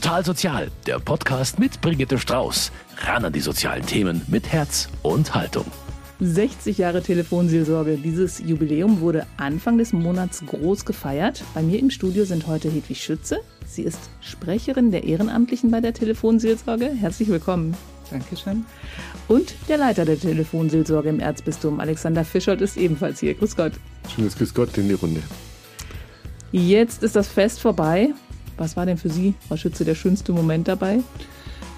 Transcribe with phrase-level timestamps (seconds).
[0.00, 2.70] Total Sozial, der Podcast mit Brigitte Strauß.
[2.98, 5.64] Ran an die sozialen Themen mit Herz und Haltung.
[6.20, 7.96] 60 Jahre Telefonseelsorge.
[7.96, 11.42] Dieses Jubiläum wurde Anfang des Monats groß gefeiert.
[11.52, 13.40] Bei mir im Studio sind heute Hedwig Schütze.
[13.66, 16.86] Sie ist Sprecherin der Ehrenamtlichen bei der Telefonseelsorge.
[16.90, 17.76] Herzlich willkommen.
[18.12, 18.66] Dankeschön.
[19.26, 23.34] Und der Leiter der Telefonseelsorge im Erzbistum, Alexander Fischolt, ist ebenfalls hier.
[23.34, 23.72] Grüß Gott.
[24.14, 25.24] Schönes Grüß Gott in die Runde.
[26.52, 28.10] Jetzt ist das Fest vorbei.
[28.58, 30.98] Was war denn für Sie, Frau Schütze, der schönste Moment dabei?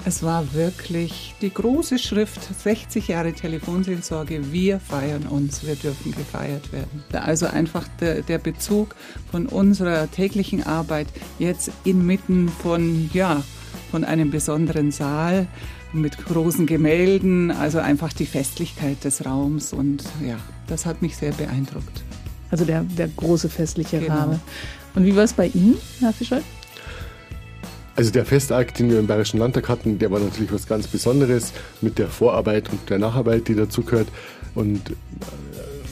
[0.06, 4.50] Es war wirklich die große Schrift 60 Jahre Telefonseelsorge.
[4.50, 7.04] Wir feiern uns, wir dürfen gefeiert werden.
[7.12, 8.96] Also einfach der, der Bezug
[9.30, 13.42] von unserer täglichen Arbeit jetzt inmitten von, ja,
[13.90, 15.46] von einem besonderen Saal
[15.92, 21.32] mit großen Gemälden, also einfach die Festlichkeit des Raums und ja, das hat mich sehr
[21.32, 22.02] beeindruckt.
[22.50, 24.14] Also der, der große festliche genau.
[24.14, 24.40] Rahmen.
[24.94, 26.40] Und wie war es bei Ihnen, Herr Fischer?
[27.96, 31.52] Also der Festakt, den wir im Bayerischen Landtag hatten, der war natürlich was ganz Besonderes
[31.80, 34.08] mit der Vorarbeit und der Nacharbeit, die dazugehört.
[34.54, 34.94] Und äh,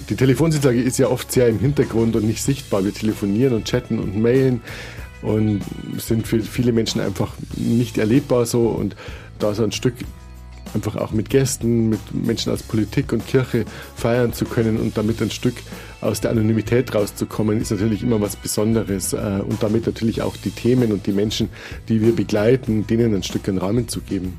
[0.08, 2.84] die Telefonsitzlage ist ja oft sehr im Hintergrund und nicht sichtbar.
[2.84, 4.62] Wir telefonieren und chatten und mailen
[5.22, 5.62] und
[5.98, 8.68] sind für viele Menschen einfach nicht erlebbar so.
[8.68, 8.96] Und
[9.38, 9.94] da so ein Stück
[10.74, 13.64] einfach auch mit Gästen, mit Menschen aus Politik und Kirche
[13.96, 15.54] feiern zu können und damit ein Stück
[16.00, 20.50] aus der Anonymität rauszukommen, ist natürlich immer was Besonderes äh, und damit natürlich auch die
[20.50, 21.48] Themen und die Menschen,
[21.88, 24.38] die wir begleiten, denen ein Stück einen Rahmen zu geben.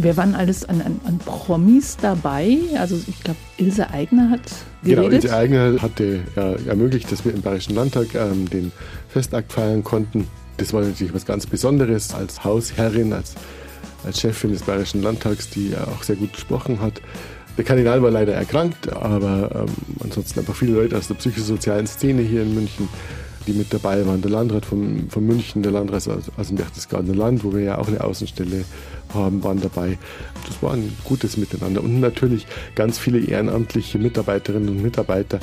[0.00, 2.56] Wer waren alles an, an, an Promis dabei?
[2.78, 4.42] Also ich glaube, Ilse Aigner hat
[4.84, 5.10] geredet.
[5.10, 8.70] Genau, Ilse Aigner hatte ja, ermöglicht, dass wir im Bayerischen Landtag ähm, den
[9.08, 10.28] Festakt feiern konnten.
[10.56, 13.34] Das war natürlich was ganz Besonderes als Hausherrin, als
[14.08, 17.00] als Chefin des Bayerischen Landtags, die auch sehr gut gesprochen hat.
[17.56, 22.22] Der Kardinal war leider erkrankt, aber ähm, ansonsten einfach viele Leute aus der psychosozialen Szene
[22.22, 22.88] hier in München,
[23.46, 24.22] die mit dabei waren.
[24.22, 27.78] Der Landrat von, von München, der Landrat aus, aus dem Berchtesgadener Land, wo wir ja
[27.78, 28.64] auch eine Außenstelle
[29.12, 29.98] haben, waren dabei.
[30.46, 31.82] Das war ein gutes Miteinander.
[31.82, 35.40] Und natürlich ganz viele ehrenamtliche Mitarbeiterinnen und Mitarbeiter,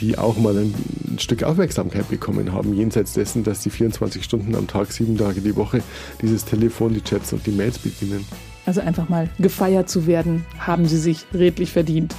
[0.00, 0.74] die auch mal ein,
[1.18, 5.54] Stück Aufmerksamkeit bekommen haben, jenseits dessen, dass sie 24 Stunden am Tag, sieben Tage die
[5.54, 5.80] Woche
[6.20, 8.24] dieses Telefon, die Chats und die Mails bedienen.
[8.66, 12.14] Also einfach mal gefeiert zu werden, haben sie sich redlich verdient.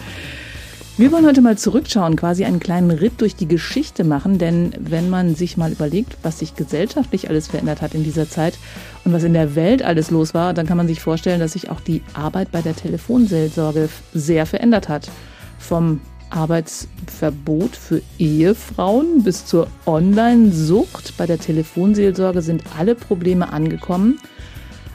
[0.98, 5.10] Wir wollen heute mal zurückschauen, quasi einen kleinen Ritt durch die Geschichte machen, denn wenn
[5.10, 8.58] man sich mal überlegt, was sich gesellschaftlich alles verändert hat in dieser Zeit
[9.04, 11.70] und was in der Welt alles los war, dann kann man sich vorstellen, dass sich
[11.70, 15.12] auch die Arbeit bei der Telefonseelsorge sehr verändert hat.
[15.60, 16.00] Vom
[16.36, 21.18] Arbeitsverbot für Ehefrauen bis zur Online-Sucht.
[21.18, 24.20] Bei der Telefonseelsorge sind alle Probleme angekommen.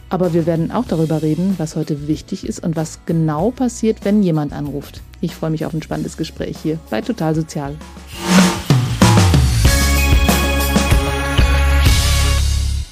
[0.09, 4.23] Aber wir werden auch darüber reden, was heute wichtig ist und was genau passiert, wenn
[4.23, 5.01] jemand anruft.
[5.21, 7.77] Ich freue mich auf ein spannendes Gespräch hier bei Total Sozial.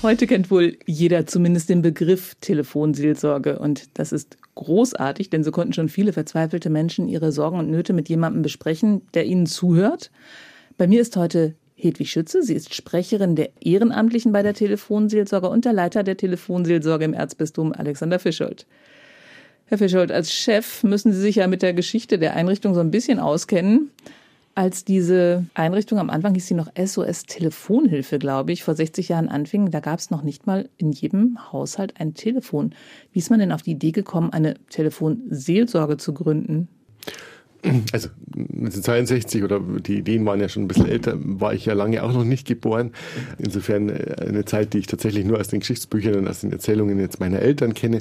[0.09, 5.75] Heute kennt wohl jeder zumindest den Begriff Telefonseelsorge und das ist großartig, denn so konnten
[5.75, 10.11] schon viele verzweifelte Menschen ihre Sorgen und Nöte mit jemandem besprechen, der ihnen zuhört.
[10.79, 12.43] Bei mir ist heute Hedwig Schütze.
[12.43, 17.75] Sie ist Sprecherin der Ehrenamtlichen bei der Telefonseelsorge und der Leiter der Telefonseelsorge im Erzbistum
[17.75, 18.65] Alexander Fischold.
[19.67, 22.91] Herr Fischold, als Chef müssen Sie sich ja mit der Geschichte der Einrichtung so ein
[22.91, 23.91] bisschen auskennen.
[24.59, 29.29] Als diese Einrichtung am Anfang hieß sie noch SOS Telefonhilfe, glaube ich, vor 60 Jahren
[29.29, 32.75] anfing, da gab es noch nicht mal in jedem Haushalt ein Telefon.
[33.13, 36.67] Wie ist man denn auf die Idee gekommen, eine Telefonseelsorge zu gründen?
[37.93, 42.03] Also 1962 oder die Ideen waren ja schon ein bisschen älter, war ich ja lange
[42.03, 42.91] auch noch nicht geboren.
[43.39, 46.99] Insofern äh, eine Zeit, die ich tatsächlich nur aus den Geschichtsbüchern und aus den Erzählungen
[46.99, 48.01] jetzt meiner Eltern kenne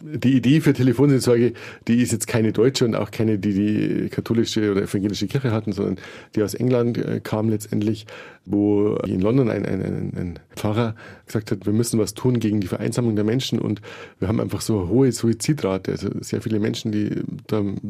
[0.00, 1.52] die Idee für Telefonseelsorge,
[1.86, 5.72] die ist jetzt keine deutsche und auch keine, die die katholische oder evangelische Kirche hatten,
[5.72, 5.96] sondern
[6.34, 8.06] die aus England äh, kam letztendlich,
[8.50, 10.94] wo in London ein, ein, ein, ein Pfarrer
[11.26, 13.80] gesagt hat, wir müssen was tun gegen die Vereinsamung der Menschen und
[14.18, 17.22] wir haben einfach so eine hohe Suizidrate, also sehr viele Menschen, die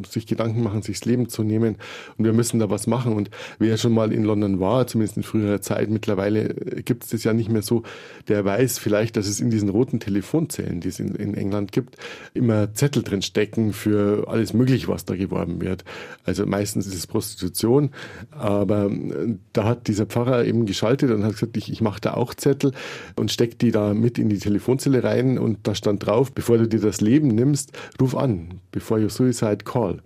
[0.08, 1.76] sich Gedanken machen, sich das Leben zu nehmen
[2.16, 5.22] und wir müssen da was machen und wer schon mal in London war, zumindest in
[5.22, 6.54] früherer Zeit, mittlerweile
[6.84, 7.82] gibt es das ja nicht mehr so,
[8.28, 11.96] der weiß vielleicht, dass es in diesen roten Telefonzellen, die es in, in England gibt,
[12.34, 15.84] immer Zettel drin stecken für alles Mögliche, was da geworben wird.
[16.24, 17.90] Also meistens ist es Prostitution,
[18.30, 18.90] aber
[19.52, 22.72] da hat dieser Pfarrer eben geschaltet und hat gesagt, ich, ich mache da auch Zettel
[23.16, 26.66] und steckt die da mit in die Telefonzelle rein und da stand drauf, bevor du
[26.66, 29.98] dir das Leben nimmst, ruf an, before you suicide call.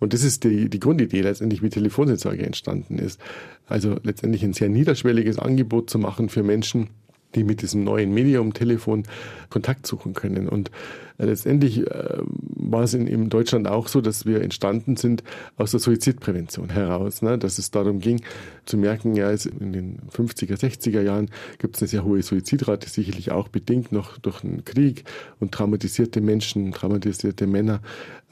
[0.00, 3.20] Und das ist die, die Grundidee letztendlich, wie Telefonseelsorge entstanden ist.
[3.66, 6.88] Also letztendlich ein sehr niederschwelliges Angebot zu machen für Menschen,
[7.34, 9.04] die mit diesem neuen Medium Telefon
[9.50, 10.48] Kontakt suchen können.
[10.48, 10.70] Und
[11.18, 15.22] äh, letztendlich äh, war es in, in Deutschland auch so, dass wir entstanden sind
[15.56, 17.38] aus der Suizidprävention heraus, ne?
[17.38, 18.22] dass es darum ging
[18.64, 23.30] zu merken, ja, in den 50er, 60er Jahren gibt es eine sehr hohe Suizidrate, sicherlich
[23.30, 25.04] auch bedingt noch durch den Krieg
[25.40, 27.80] und traumatisierte Menschen, traumatisierte Männer.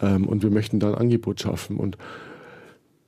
[0.01, 1.77] Ähm, und wir möchten da ein Angebot schaffen.
[1.77, 1.97] Und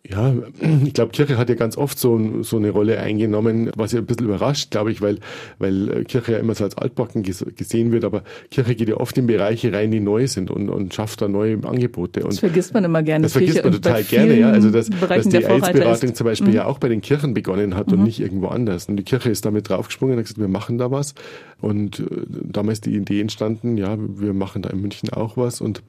[0.08, 0.34] ja,
[0.84, 4.06] ich glaube, Kirche hat ja ganz oft so, so eine Rolle eingenommen, was ja ein
[4.06, 5.18] bisschen überrascht, glaube ich, weil,
[5.58, 9.16] weil äh, Kirche ja immer so als altbacken gesehen wird, aber Kirche geht ja oft
[9.16, 12.24] in Bereiche rein, die neu sind und, und schafft da neue Angebote.
[12.24, 13.22] Und das vergisst man immer gerne.
[13.22, 14.50] Das vergisst man total gerne, ja.
[14.50, 16.54] Also, dass, dass die AIDS-Beratung zum Beispiel mhm.
[16.54, 17.98] ja auch bei den Kirchen begonnen hat mhm.
[17.98, 18.88] und nicht irgendwo anders.
[18.88, 21.14] Und die Kirche ist damit draufgesprungen und hat gesagt, wir machen da was.
[21.60, 25.82] Und äh, damals die Idee entstanden, ja, wir machen da in München auch was und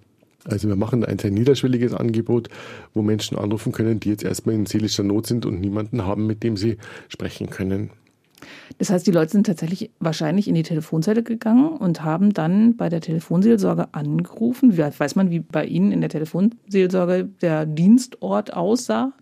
[0.46, 2.50] also wir machen ein sehr niederschwelliges Angebot,
[2.94, 6.44] wo Menschen anrufen können, die jetzt erstmal in seelischer Not sind und niemanden haben, mit
[6.44, 7.92] dem sie sprechen können.
[8.78, 12.90] Das heißt, die Leute sind tatsächlich wahrscheinlich in die Telefonzelle gegangen und haben dann bei
[12.90, 14.78] der Telefonseelsorge angerufen.
[14.78, 19.14] Weiß man, wie bei Ihnen in der Telefonseelsorge der Dienstort aussah?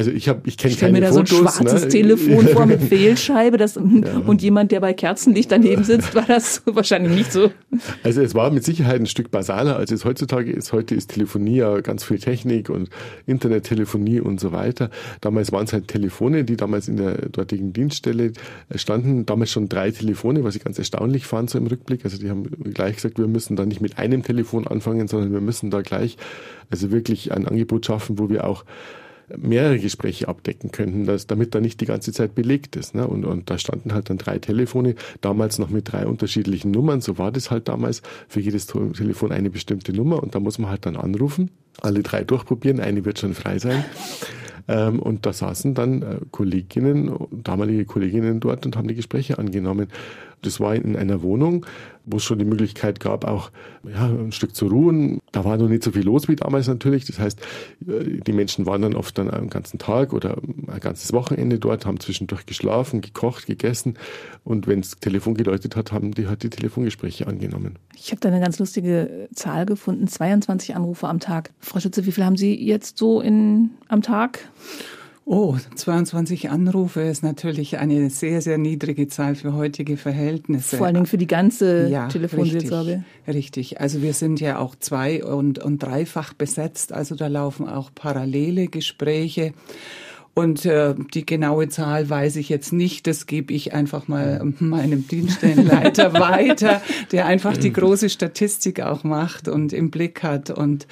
[0.00, 1.88] Also ich habe, ich kenne keine mir da Fotos, so ein schwarzes ne?
[1.88, 3.82] Telefon vor mit Fehlscheibe, das ja.
[4.26, 7.50] und jemand, der bei Kerzenlicht daneben sitzt, war das wahrscheinlich nicht so.
[8.02, 10.72] Also es war mit Sicherheit ein Stück basaler, als es heutzutage ist.
[10.72, 12.88] Heute ist Telefonie ja ganz viel Technik und
[13.26, 14.88] Internettelefonie und so weiter.
[15.20, 18.32] Damals waren es halt Telefone, die damals in der dortigen Dienststelle
[18.76, 19.26] standen.
[19.26, 22.06] Damals schon drei Telefone, was ich ganz erstaunlich fand so im Rückblick.
[22.06, 25.42] Also die haben gleich gesagt, wir müssen da nicht mit einem Telefon anfangen, sondern wir
[25.42, 26.16] müssen da gleich
[26.70, 28.64] also wirklich ein Angebot schaffen, wo wir auch
[29.36, 32.94] mehrere Gespräche abdecken könnten, dass, damit da nicht die ganze Zeit belegt ist.
[32.94, 33.06] Ne?
[33.06, 37.00] Und, und da standen halt dann drei Telefone, damals noch mit drei unterschiedlichen Nummern.
[37.00, 38.02] So war das halt damals.
[38.28, 41.50] Für jedes Telefon eine bestimmte Nummer und da muss man halt dann anrufen,
[41.80, 43.84] alle drei durchprobieren, eine wird schon frei sein.
[44.68, 49.88] Ähm, und da saßen dann äh, Kolleginnen, damalige Kolleginnen dort und haben die Gespräche angenommen.
[50.42, 51.66] Das war in einer Wohnung,
[52.06, 53.50] wo es schon die Möglichkeit gab, auch
[53.84, 55.20] ja, ein Stück zu ruhen.
[55.32, 57.04] Da war noch nicht so viel los wie damals natürlich.
[57.04, 57.40] Das heißt,
[57.86, 60.36] äh, die Menschen waren dann oft dann einen ganzen Tag oder
[60.66, 63.94] ein ganzes Wochenende dort, haben zwischendurch geschlafen, gekocht, gegessen.
[64.44, 67.78] Und wenn das Telefon geläutet hat, haben die halt die Telefongespräche angenommen.
[67.94, 71.50] Ich habe da eine ganz lustige Zahl gefunden, 22 Anrufe am Tag.
[71.60, 74.48] Frau Schütze, wie viel haben Sie jetzt so in, am Tag?
[75.32, 80.76] Oh, 22 Anrufe ist natürlich eine sehr, sehr niedrige Zahl für heutige Verhältnisse.
[80.76, 83.04] Vor allen Dingen für die ganze ja, Telefonseelsorge.
[83.28, 83.80] Richtig, richtig.
[83.80, 86.92] Also wir sind ja auch zwei- und, und dreifach besetzt.
[86.92, 89.52] Also da laufen auch parallele Gespräche.
[90.34, 93.06] Und äh, die genaue Zahl weiß ich jetzt nicht.
[93.06, 96.82] Das gebe ich einfach mal meinem Dienststellenleiter weiter,
[97.12, 100.50] der einfach die große Statistik auch macht und im Blick hat.
[100.50, 100.88] Und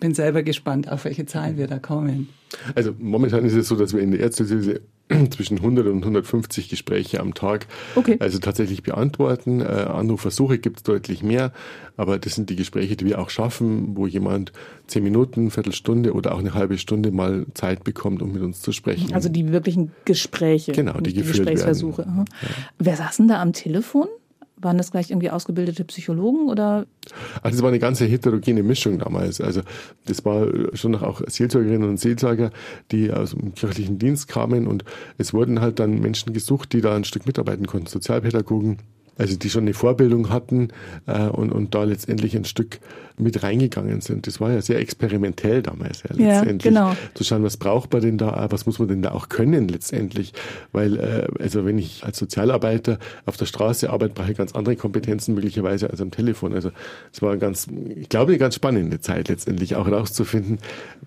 [0.00, 2.28] bin selber gespannt, auf welche Zahlen wir da kommen.
[2.74, 4.80] Also momentan ist es so, dass wir in der Ärztehilfe
[5.30, 8.16] zwischen 100 und 150 Gespräche am Tag okay.
[8.20, 9.60] also tatsächlich beantworten.
[9.60, 11.52] Äh, Anrufversuche gibt es deutlich mehr,
[11.96, 14.52] aber das sind die Gespräche, die wir auch schaffen, wo jemand
[14.86, 18.72] zehn Minuten, Viertelstunde oder auch eine halbe Stunde mal Zeit bekommt, um mit uns zu
[18.72, 19.14] sprechen.
[19.14, 20.72] Also die wirklichen Gespräche.
[20.72, 22.02] Genau, die, die Gesprächsversuche.
[22.02, 22.24] Ja.
[22.78, 24.08] Wer saß denn da am Telefon?
[24.60, 26.86] Waren das gleich irgendwie ausgebildete Psychologen oder?
[27.42, 29.40] Also das war eine ganze heterogene Mischung damals.
[29.40, 29.62] Also
[30.06, 32.50] das war schon auch Seelsorgerinnen und Seelsorger,
[32.90, 34.84] die aus dem kirchlichen Dienst kamen und
[35.16, 38.78] es wurden halt dann Menschen gesucht, die da ein Stück mitarbeiten konnten, Sozialpädagogen,
[39.18, 40.68] also die schon eine Vorbildung hatten
[41.06, 42.78] äh, und, und da letztendlich ein Stück
[43.18, 44.26] mit reingegangen sind.
[44.26, 46.72] Das war ja sehr experimentell damals, ja, letztendlich.
[46.72, 46.96] Ja, genau.
[47.14, 50.32] Zu schauen, was braucht man denn da, was muss man denn da auch können letztendlich.
[50.72, 54.76] Weil, äh, also wenn ich als Sozialarbeiter auf der Straße arbeite, brauche ich ganz andere
[54.76, 56.54] Kompetenzen möglicherweise als am Telefon.
[56.54, 56.70] Also
[57.12, 57.66] es war ganz,
[57.96, 60.58] ich glaube, eine ganz spannende Zeit letztendlich, auch herauszufinden,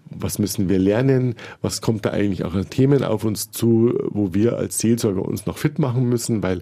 [0.09, 4.33] was müssen wir lernen, was kommt da eigentlich auch an Themen auf uns zu, wo
[4.33, 6.61] wir als Seelsorger uns noch fit machen müssen, weil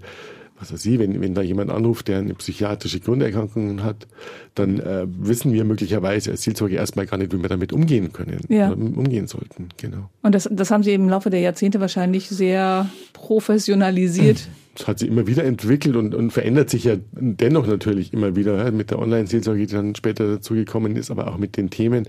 [0.60, 4.08] was weiß ich, wenn, wenn da jemand anruft, der eine psychiatrische Grunderkrankung hat,
[4.56, 8.42] dann äh, wissen wir möglicherweise als Seelsorge erstmal gar nicht, wie wir damit umgehen können,
[8.50, 8.72] ja.
[8.72, 9.70] umgehen sollten.
[9.78, 10.10] Genau.
[10.22, 14.50] Und das, das haben Sie im Laufe der Jahrzehnte wahrscheinlich sehr professionalisiert.
[14.76, 18.64] Das hat sich immer wieder entwickelt und, und verändert sich ja dennoch natürlich immer wieder
[18.64, 22.08] ja, mit der Online-Seelsorge, die dann später dazugekommen ist, aber auch mit den Themen,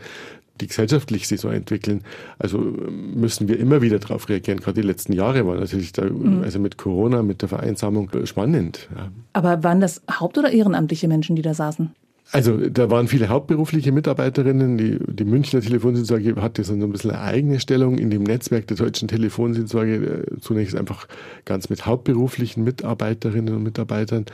[0.61, 2.03] die gesellschaftlich sich so entwickeln.
[2.39, 4.61] Also müssen wir immer wieder darauf reagieren.
[4.61, 6.43] Gerade die letzten Jahre waren natürlich da, mhm.
[6.43, 8.89] also mit Corona, mit der Vereinsamung spannend.
[8.97, 9.11] Ja.
[9.33, 11.91] Aber waren das haupt- oder ehrenamtliche Menschen, die da saßen?
[12.33, 14.79] Also da waren viele hauptberufliche Mitarbeiterinnen.
[14.79, 18.77] Die, die Münchner Telefonseelsorge hatte so ein bisschen eine eigene Stellung in dem Netzwerk der
[18.77, 19.95] deutschen Telefonseelsorge.
[19.95, 21.09] Äh, zunächst einfach
[21.45, 24.27] ganz mit hauptberuflichen Mitarbeiterinnen und Mitarbeitern.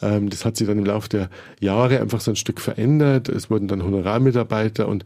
[0.00, 1.28] Ähm, das hat sich dann im Laufe der
[1.60, 3.28] Jahre einfach so ein Stück verändert.
[3.28, 5.04] Es wurden dann Honorarmitarbeiter und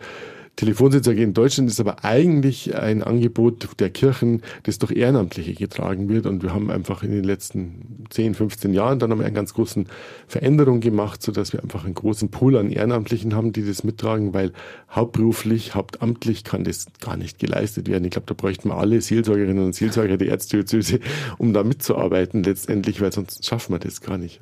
[0.56, 6.24] Telefonseelsorge in Deutschland ist aber eigentlich ein Angebot der Kirchen, das durch Ehrenamtliche getragen wird.
[6.24, 9.84] Und wir haben einfach in den letzten 10, 15 Jahren dann einmal eine ganz große
[10.26, 14.52] Veränderung gemacht, sodass wir einfach einen großen Pool an Ehrenamtlichen haben, die das mittragen, weil
[14.90, 18.04] hauptberuflich, hauptamtlich kann das gar nicht geleistet werden.
[18.04, 21.00] Ich glaube, da bräuchten wir alle Seelsorgerinnen und Seelsorger der Erzdiözese,
[21.36, 24.40] um da mitzuarbeiten letztendlich, weil sonst schaffen wir das gar nicht.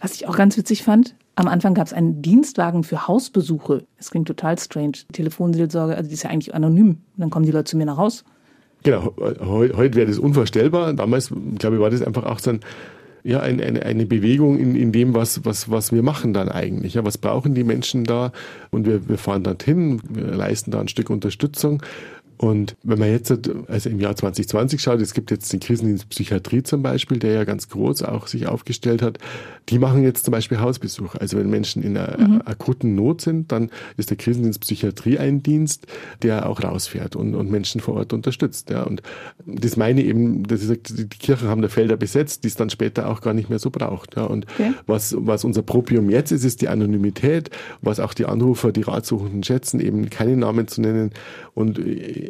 [0.00, 3.84] Was ich auch ganz witzig fand, am Anfang gab es einen Dienstwagen für Hausbesuche.
[3.96, 4.92] Das klingt total strange.
[5.12, 6.98] Telefonseelsorge, also die ist ja eigentlich anonym.
[7.16, 8.24] Dann kommen die Leute zu mir nach Haus.
[8.82, 10.92] Genau, heute, heute wäre das unvorstellbar.
[10.94, 12.60] Damals, glaube ich, war das einfach auch ein,
[13.22, 16.94] ja, eine, eine, eine Bewegung in, in dem, was, was, was wir machen dann eigentlich.
[16.94, 18.32] Ja, was brauchen die Menschen da?
[18.70, 21.82] Und wir, wir fahren dorthin, wir leisten da ein Stück Unterstützung.
[22.40, 23.30] Und wenn man jetzt
[23.68, 27.44] also im Jahr 2020 schaut, es gibt jetzt den Krisendienst Psychiatrie zum Beispiel, der ja
[27.44, 29.18] ganz groß auch sich aufgestellt hat.
[29.68, 31.16] Die machen jetzt zum Beispiel Hausbesuch.
[31.16, 32.42] Also wenn Menschen in einer mhm.
[32.46, 33.68] akuten Not sind, dann
[33.98, 35.86] ist der Krisendienst Psychiatrie ein Dienst,
[36.22, 38.70] der auch rausfährt und, und Menschen vor Ort unterstützt.
[38.70, 38.84] Ja.
[38.84, 39.02] Und
[39.44, 42.70] das meine eben, dass ich sage, die Kirchen haben da Felder besetzt, die es dann
[42.70, 44.16] später auch gar nicht mehr so braucht.
[44.16, 44.24] Ja.
[44.24, 44.72] Und okay.
[44.86, 47.50] was, was unser Propium jetzt ist, ist die Anonymität,
[47.82, 51.10] was auch die Anrufer, die Ratsuchenden schätzen, eben keine Namen zu nennen
[51.52, 51.78] und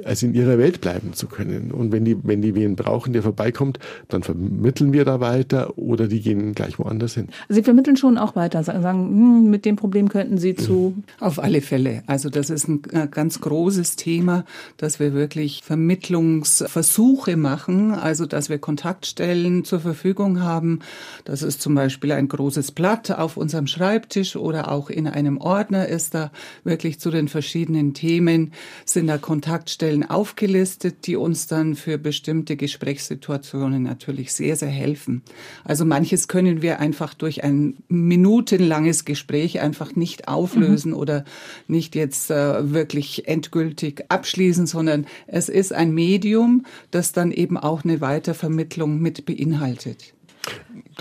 [0.05, 1.71] also in ihrer Welt bleiben zu können.
[1.73, 3.79] Und wenn die, wenn die wen brauchen, der vorbeikommt,
[4.09, 7.29] dann vermitteln wir da weiter oder die gehen gleich woanders hin.
[7.49, 10.95] Sie vermitteln schon auch weiter, sagen, hm, mit dem Problem könnten Sie zu.
[11.19, 12.03] Auf alle Fälle.
[12.07, 14.45] Also das ist ein ganz großes Thema,
[14.77, 20.81] dass wir wirklich Vermittlungsversuche machen, also dass wir Kontaktstellen zur Verfügung haben.
[21.25, 25.89] Das ist zum Beispiel ein großes Blatt auf unserem Schreibtisch oder auch in einem Ordner
[25.89, 26.31] ist da
[26.65, 28.53] wirklich zu den verschiedenen Themen
[28.85, 35.23] sind da Kontaktstellen Stellen aufgelistet, die uns dann für bestimmte Gesprächssituationen natürlich sehr, sehr helfen.
[35.65, 40.99] Also manches können wir einfach durch ein minutenlanges Gespräch einfach nicht auflösen mhm.
[40.99, 41.25] oder
[41.67, 47.83] nicht jetzt äh, wirklich endgültig abschließen, sondern es ist ein Medium, das dann eben auch
[47.83, 50.15] eine Weitervermittlung mit beinhaltet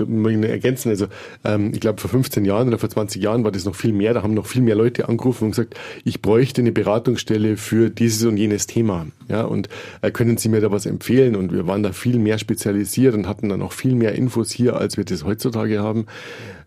[0.06, 0.89] muss ich ergänzen.
[0.89, 1.08] Also
[1.44, 4.13] ähm, ich glaube, vor 15 Jahren oder vor 20 Jahren war das noch viel mehr.
[4.13, 8.25] Da haben noch viel mehr Leute angerufen und gesagt, ich bräuchte eine Beratungsstelle für dieses
[8.25, 9.08] und jenes Thema.
[9.27, 9.70] Ja, und
[10.01, 11.36] äh, können Sie mir da was empfehlen?
[11.36, 14.77] Und wir waren da viel mehr spezialisiert und hatten dann auch viel mehr Infos hier,
[14.77, 16.06] als wir das heutzutage haben.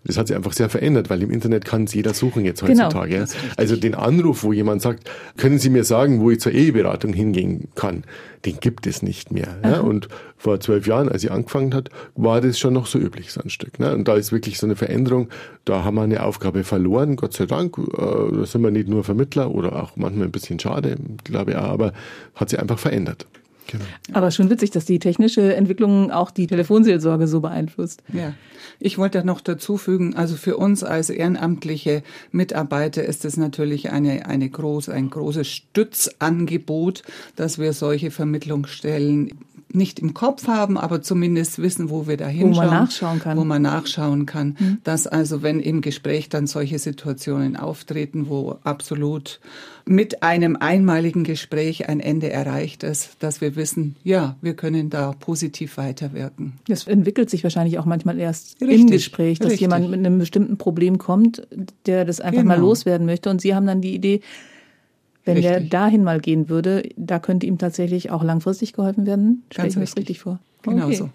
[0.05, 2.85] Das hat sich einfach sehr verändert, weil im Internet kann es jeder suchen jetzt genau,
[2.85, 3.15] heutzutage.
[3.15, 7.13] Genau, also den Anruf, wo jemand sagt, können Sie mir sagen, wo ich zur Eheberatung
[7.13, 8.03] hingehen kann,
[8.45, 9.59] den gibt es nicht mehr.
[9.63, 9.81] Ja?
[9.81, 13.43] Und vor zwölf Jahren, als sie angefangen hat, war das schon noch so üblich, so
[13.43, 13.79] ein Stück.
[13.79, 13.95] Ne?
[13.95, 15.29] Und da ist wirklich so eine Veränderung.
[15.65, 17.77] Da haben wir eine Aufgabe verloren, Gott sei Dank.
[17.79, 21.57] Äh, da sind wir nicht nur Vermittler oder auch manchmal ein bisschen schade, glaube ich
[21.59, 21.93] auch, aber
[22.35, 23.27] hat sich einfach verändert.
[23.69, 23.85] Genau.
[24.13, 28.03] Aber schon witzig, dass die technische Entwicklung auch die Telefonseelsorge so beeinflusst.
[28.13, 28.35] Ja,
[28.81, 32.03] ich wollte noch dazu fügen, also für uns als ehrenamtliche
[32.33, 37.03] Mitarbeiter ist es natürlich eine, eine groß, ein großes Stützangebot,
[37.37, 39.31] dass wir solche Vermittlungsstellen
[39.75, 42.55] nicht im Kopf haben, aber zumindest wissen, wo wir da hinschauen.
[42.55, 43.39] Wo man nachschauen kann.
[43.39, 44.57] Wo man nachschauen kann.
[44.59, 44.79] Mhm.
[44.85, 49.41] Dass also, wenn im Gespräch dann solche Situationen auftreten, wo absolut
[49.85, 55.13] mit einem einmaligen Gespräch ein Ende erreicht ist, dass wir wissen, ja, wir können da
[55.13, 56.55] positiv weiterwirken.
[56.69, 59.63] Das entwickelt sich wahrscheinlich auch manchmal erst richtig, im Gespräch, dass richtig.
[59.63, 61.47] jemand mit einem bestimmten Problem kommt,
[61.87, 62.55] der das einfach genau.
[62.55, 64.21] mal loswerden möchte und Sie haben dann die Idee,
[65.25, 65.53] wenn richtig.
[65.53, 69.45] der dahin mal gehen würde, da könnte ihm tatsächlich auch langfristig geholfen werden.
[69.51, 70.41] Stelle ich mir das richtig vor?
[70.63, 70.95] Genau okay.
[70.97, 71.11] so.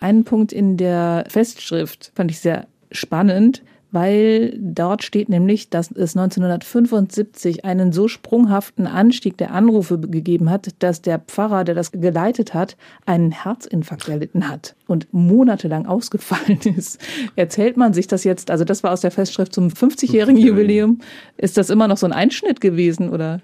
[0.00, 3.62] Einen Punkt in der Festschrift fand ich sehr spannend
[3.92, 10.70] weil dort steht nämlich, dass es 1975 einen so sprunghaften Anstieg der Anrufe gegeben hat,
[10.80, 12.76] dass der Pfarrer, der das geleitet hat,
[13.06, 17.00] einen Herzinfarkt erlitten hat und monatelang ausgefallen ist.
[17.36, 21.00] Erzählt man sich das jetzt, also das war aus der Festschrift zum 50-jährigen Jubiläum,
[21.36, 23.40] ist das immer noch so ein Einschnitt gewesen oder?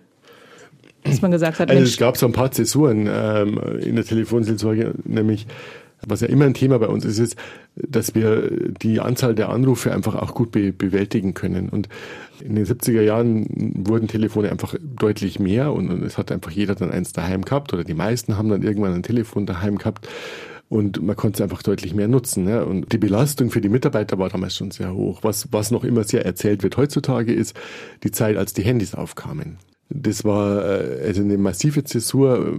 [1.05, 4.05] Dass man gesagt hat, also Mensch, es gab so ein paar Zäsuren ähm, in der
[4.05, 5.47] Telefonseelsorge, nämlich
[6.07, 7.37] was ja immer ein Thema bei uns ist, ist,
[7.77, 8.51] dass wir
[8.83, 11.69] die Anzahl der Anrufe einfach auch gut be bewältigen können.
[11.69, 11.89] Und
[12.41, 13.47] in den 70er Jahren
[13.87, 17.85] wurden Telefone einfach deutlich mehr und, es hat einfach jeder dann eins daheim gehabt oder
[17.85, 20.09] die meisten haben dann irgendwann ein Telefon daheim gehabt
[20.69, 22.45] und man konnte es einfach deutlich mehr nutzen.
[22.45, 22.65] Ne?
[22.65, 25.19] Und die Belastung für die Mitarbeiter war damals schon sehr hoch.
[25.23, 27.55] Was, was noch immer sehr erzählt wird heutzutage ist
[28.03, 29.59] die Zeit, als die Handys aufkamen.
[29.95, 32.55] Das war äh, also eine massive Zäsur.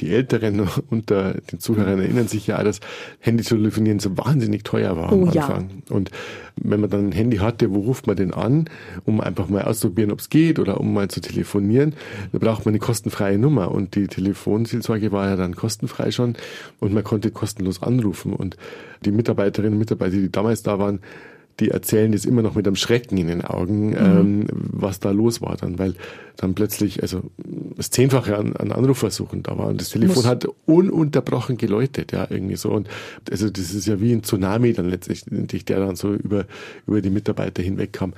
[0.00, 2.80] Die Älteren unter den Zuhörern erinnern sich ja, dass
[3.20, 5.68] Handy-Telefonieren so wahnsinnig teuer war am oh, Anfang.
[5.88, 5.96] Ja.
[5.96, 6.10] Und
[6.56, 8.66] wenn man dann ein Handy hatte, wo ruft man denn an,
[9.04, 11.94] um einfach mal auszuprobieren, ob es geht oder um mal zu telefonieren,
[12.32, 13.70] da braucht man eine kostenfreie Nummer.
[13.72, 16.34] Und die Telefonseelsorge war ja dann kostenfrei schon
[16.80, 18.32] und man konnte kostenlos anrufen.
[18.32, 18.56] Und
[19.04, 21.00] die Mitarbeiterinnen und Mitarbeiter, die damals da waren,
[21.60, 23.96] die erzählen das immer noch mit einem Schrecken in den Augen, mhm.
[23.96, 25.94] ähm, was da los war dann, weil
[26.36, 27.22] dann plötzlich, also
[27.76, 30.26] das Zehnfache an, an Anrufversuchen da war und das Telefon Muss.
[30.26, 32.70] hat ununterbrochen geläutet, ja, irgendwie so.
[32.70, 32.88] Und
[33.30, 36.46] also das ist ja wie ein Tsunami dann letztendlich, der dann so über,
[36.86, 38.14] über die Mitarbeiter hinweg kam.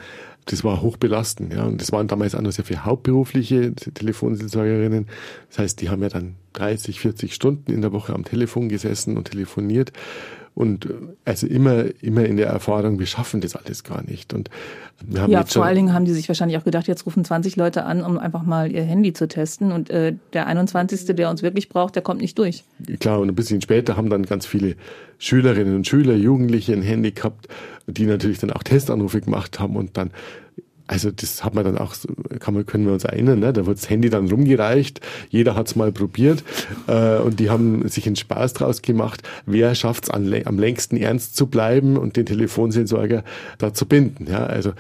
[0.47, 1.65] Das war hochbelastend, ja.
[1.65, 5.09] Und das waren damals auch noch sehr viele hauptberufliche Telefonseelsorgerinnen.
[5.51, 9.19] Das heißt, die haben ja dann 30, 40 Stunden in der Woche am Telefon gesessen
[9.19, 9.93] und telefoniert.
[10.57, 10.95] Und äh,
[11.27, 14.33] also immer, immer in der Erfahrung, wir schaffen das alles gar nicht.
[14.33, 14.49] Und
[15.05, 17.57] wir haben ja, vor allen Dingen haben die sich wahrscheinlich auch gedacht, jetzt rufen 20
[17.57, 19.71] Leute an, um einfach mal ihr Handy zu testen.
[19.71, 22.65] Und äh, der 21., der uns wirklich braucht, der kommt nicht durch.
[23.01, 24.77] Klar, und ein bisschen später haben dann ganz viele
[25.19, 27.49] Schülerinnen und Schüler, Jugendliche ein Handy gehabt,
[27.87, 30.11] die natürlich dann auch Testanrufe gemacht haben und dann
[30.87, 31.95] also das hat man dann auch,
[32.39, 33.53] kann man, können wir uns erinnern, ne?
[33.53, 36.45] da wird das Handy dann rumgereicht, jeder hat es mal probiert
[36.87, 41.37] äh, und die haben sich einen Spaß draus gemacht, wer schafft es am längsten ernst
[41.37, 43.25] zu bleiben und den Telefonseelsorger
[43.59, 44.27] da zu binden.
[44.31, 44.47] Ja?
[44.47, 44.73] Also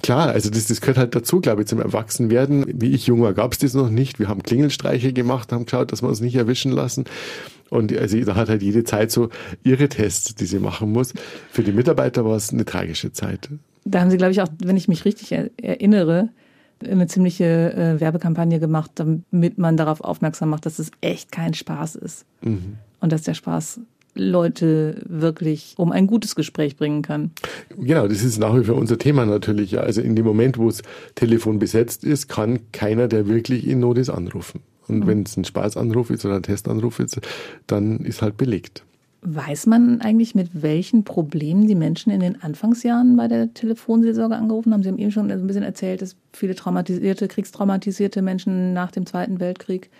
[0.00, 2.64] klar, also das, das gehört halt dazu, glaube ich, zum Erwachsenwerden.
[2.68, 4.18] Wie ich jung war, gab es das noch nicht.
[4.18, 7.04] Wir haben Klingelstreiche gemacht, haben geschaut, dass wir uns nicht erwischen lassen.
[7.68, 9.30] Und also da hat halt jede Zeit so
[9.64, 11.14] ihre Tests, die sie machen muss.
[11.50, 13.48] Für die Mitarbeiter war es eine tragische Zeit.
[13.84, 16.28] Da haben Sie, glaube ich, auch, wenn ich mich richtig erinnere,
[16.82, 21.96] eine ziemliche äh, Werbekampagne gemacht, damit man darauf aufmerksam macht, dass es echt kein Spaß
[21.96, 22.24] ist.
[22.42, 22.78] Mhm.
[23.00, 23.80] Und dass der Spaß
[24.14, 27.30] Leute wirklich um ein gutes Gespräch bringen kann.
[27.76, 29.78] Genau, das ist nach wie vor unser Thema natürlich.
[29.78, 30.82] Also in dem Moment, wo das
[31.14, 34.60] Telefon besetzt ist, kann keiner, der wirklich in Not ist, anrufen.
[34.88, 35.06] Und mhm.
[35.06, 37.20] wenn es ein Spaßanruf ist oder ein Testanruf ist,
[37.66, 38.84] dann ist halt belegt.
[39.24, 44.72] Weiß man eigentlich, mit welchen Problemen die Menschen in den Anfangsjahren bei der Telefonseelsorge angerufen
[44.72, 44.82] haben?
[44.82, 49.40] Sie haben eben schon ein bisschen erzählt, dass viele traumatisierte, kriegstraumatisierte Menschen nach dem Zweiten
[49.40, 49.90] Weltkrieg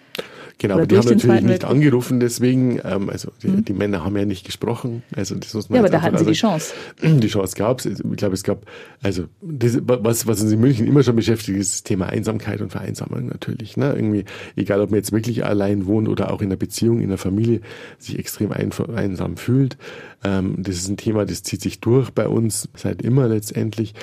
[0.58, 3.64] Genau, aber die haben natürlich nicht angerufen, deswegen, ähm, also die, mhm.
[3.64, 5.02] die, Männer haben ja nicht gesprochen.
[5.16, 6.74] Also das muss man ja, aber da hatten sie die Chance.
[7.02, 7.86] Die Chance gab es.
[7.86, 8.66] Ich glaube, es gab,
[9.02, 12.70] also das, was, was uns in München immer schon beschäftigt, ist das Thema Einsamkeit und
[12.70, 13.76] Vereinsamung natürlich.
[13.76, 13.92] Ne?
[13.94, 14.24] Irgendwie,
[14.56, 17.60] egal ob man jetzt wirklich allein wohnt oder auch in einer Beziehung, in einer Familie,
[17.98, 19.76] sich extrem einsam fühlt.
[20.22, 23.94] Ähm, das ist ein Thema, das zieht sich durch bei uns seit immer letztendlich.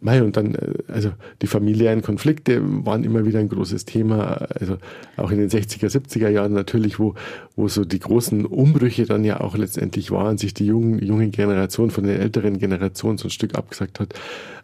[0.00, 4.78] Mei, und dann, äh, also die familiären Konflikte waren immer wieder ein großes Thema, also
[5.16, 7.14] auch in den 60er, 70er Jahren natürlich, wo,
[7.54, 11.90] wo so die großen Umbrüche dann ja auch letztendlich waren, sich die jungen, junge Generation
[11.90, 14.14] von der älteren Generation so ein Stück abgesagt hat.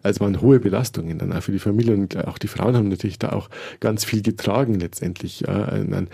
[0.02, 3.18] Also waren hohe Belastungen dann auch für die Familie und auch die Frauen haben natürlich
[3.18, 3.48] da auch
[3.80, 5.40] ganz viel getragen letztendlich.
[5.40, 6.08] Ja, an,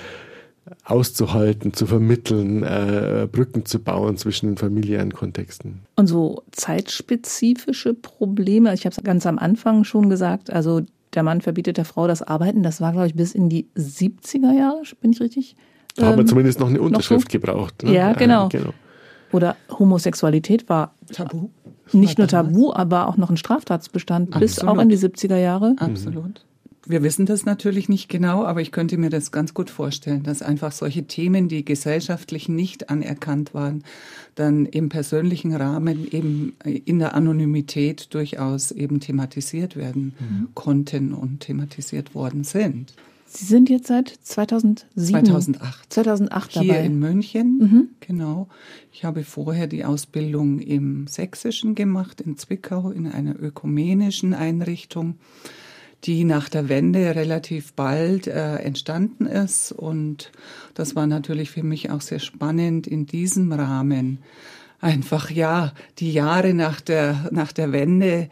[0.84, 5.80] auszuhalten, zu vermitteln, äh, Brücken zu bauen zwischen den familiären Kontexten.
[5.96, 10.82] Und so zeitspezifische Probleme, ich habe es ganz am Anfang schon gesagt, also
[11.14, 14.52] der Mann verbietet der Frau das Arbeiten, das war, glaube ich, bis in die 70er
[14.52, 15.56] Jahre, bin ich richtig?
[15.96, 17.82] Da ähm, haben wir zumindest noch eine Unterschrift noch gebraucht.
[17.82, 17.94] Ne?
[17.94, 18.46] Ja, genau.
[18.46, 18.74] Äh, genau.
[19.32, 21.48] Oder Homosexualität war tabu.
[21.92, 24.40] Nicht nur tabu, aber auch noch ein Straftatsbestand Absolut.
[24.40, 25.74] bis auch in die 70er Jahre.
[25.78, 26.44] Absolut.
[26.86, 30.42] Wir wissen das natürlich nicht genau, aber ich könnte mir das ganz gut vorstellen, dass
[30.42, 33.84] einfach solche Themen, die gesellschaftlich nicht anerkannt waren,
[34.34, 40.48] dann im persönlichen Rahmen eben in der Anonymität durchaus eben thematisiert werden mhm.
[40.54, 42.92] konnten und thematisiert worden sind.
[43.26, 45.24] Sie sind jetzt seit 2007?
[45.24, 45.92] 2008.
[45.92, 46.84] 2008 Hier dabei.
[46.84, 47.88] in München, mhm.
[48.00, 48.48] genau.
[48.92, 55.16] Ich habe vorher die Ausbildung im Sächsischen gemacht, in Zwickau, in einer ökumenischen Einrichtung
[56.04, 59.72] die nach der Wende relativ bald äh, entstanden ist.
[59.72, 60.30] Und
[60.74, 64.18] das war natürlich für mich auch sehr spannend in diesem Rahmen.
[64.80, 68.28] Einfach, ja, die Jahre nach der, nach der Wende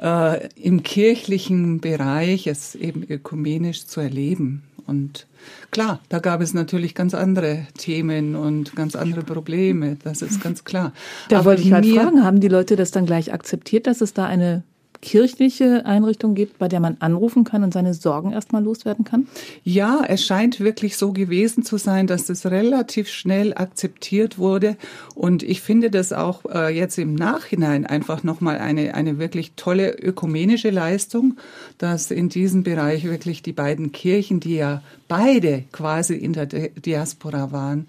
[0.00, 4.62] äh, im kirchlichen Bereich es eben ökumenisch zu erleben.
[4.86, 5.26] Und
[5.70, 10.64] klar, da gab es natürlich ganz andere Themen und ganz andere Probleme, das ist ganz
[10.64, 10.94] klar.
[11.28, 14.14] Da Aber wollte ich gerade fragen, haben die Leute das dann gleich akzeptiert, dass es
[14.14, 14.62] da eine
[15.00, 19.28] kirchliche Einrichtung gibt, bei der man anrufen kann und seine Sorgen erstmal loswerden kann?
[19.64, 24.76] Ja, es scheint wirklich so gewesen zu sein, dass das relativ schnell akzeptiert wurde.
[25.14, 29.92] Und ich finde das auch äh, jetzt im Nachhinein einfach nochmal eine, eine wirklich tolle
[29.92, 31.36] ökumenische Leistung,
[31.78, 37.52] dass in diesem Bereich wirklich die beiden Kirchen, die ja beide quasi in der Diaspora
[37.52, 37.88] waren,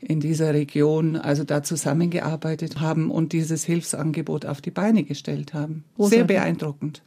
[0.00, 5.84] in dieser Region also da zusammengearbeitet haben und dieses Hilfsangebot auf die Beine gestellt haben.
[5.96, 6.18] Großartig.
[6.18, 7.02] Sehr beeindruckend.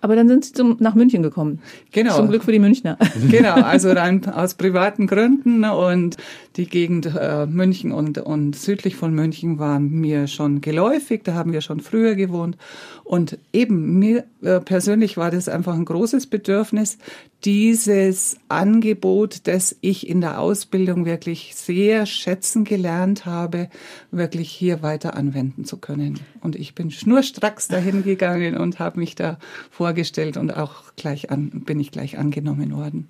[0.00, 1.60] Aber dann sind Sie zum, nach München gekommen.
[1.90, 2.14] Genau.
[2.14, 2.98] Zum Glück für die Münchner.
[3.30, 6.16] Genau, also rein aus privaten Gründen und
[6.56, 11.52] die Gegend äh, München und, und südlich von München waren mir schon geläufig, da haben
[11.52, 12.56] wir schon früher gewohnt.
[13.04, 16.98] Und eben mir äh, persönlich war das einfach ein großes Bedürfnis,
[17.44, 23.68] dieses Angebot, das ich in der Ausbildung wirklich sehr schätzen gelernt habe,
[24.10, 26.18] wirklich hier weiter anwenden zu können.
[26.40, 29.38] Und ich bin schnurstracks dahin gegangen und habe mich da
[29.70, 33.08] vorgestellt und auch gleich an, bin ich gleich angenommen worden.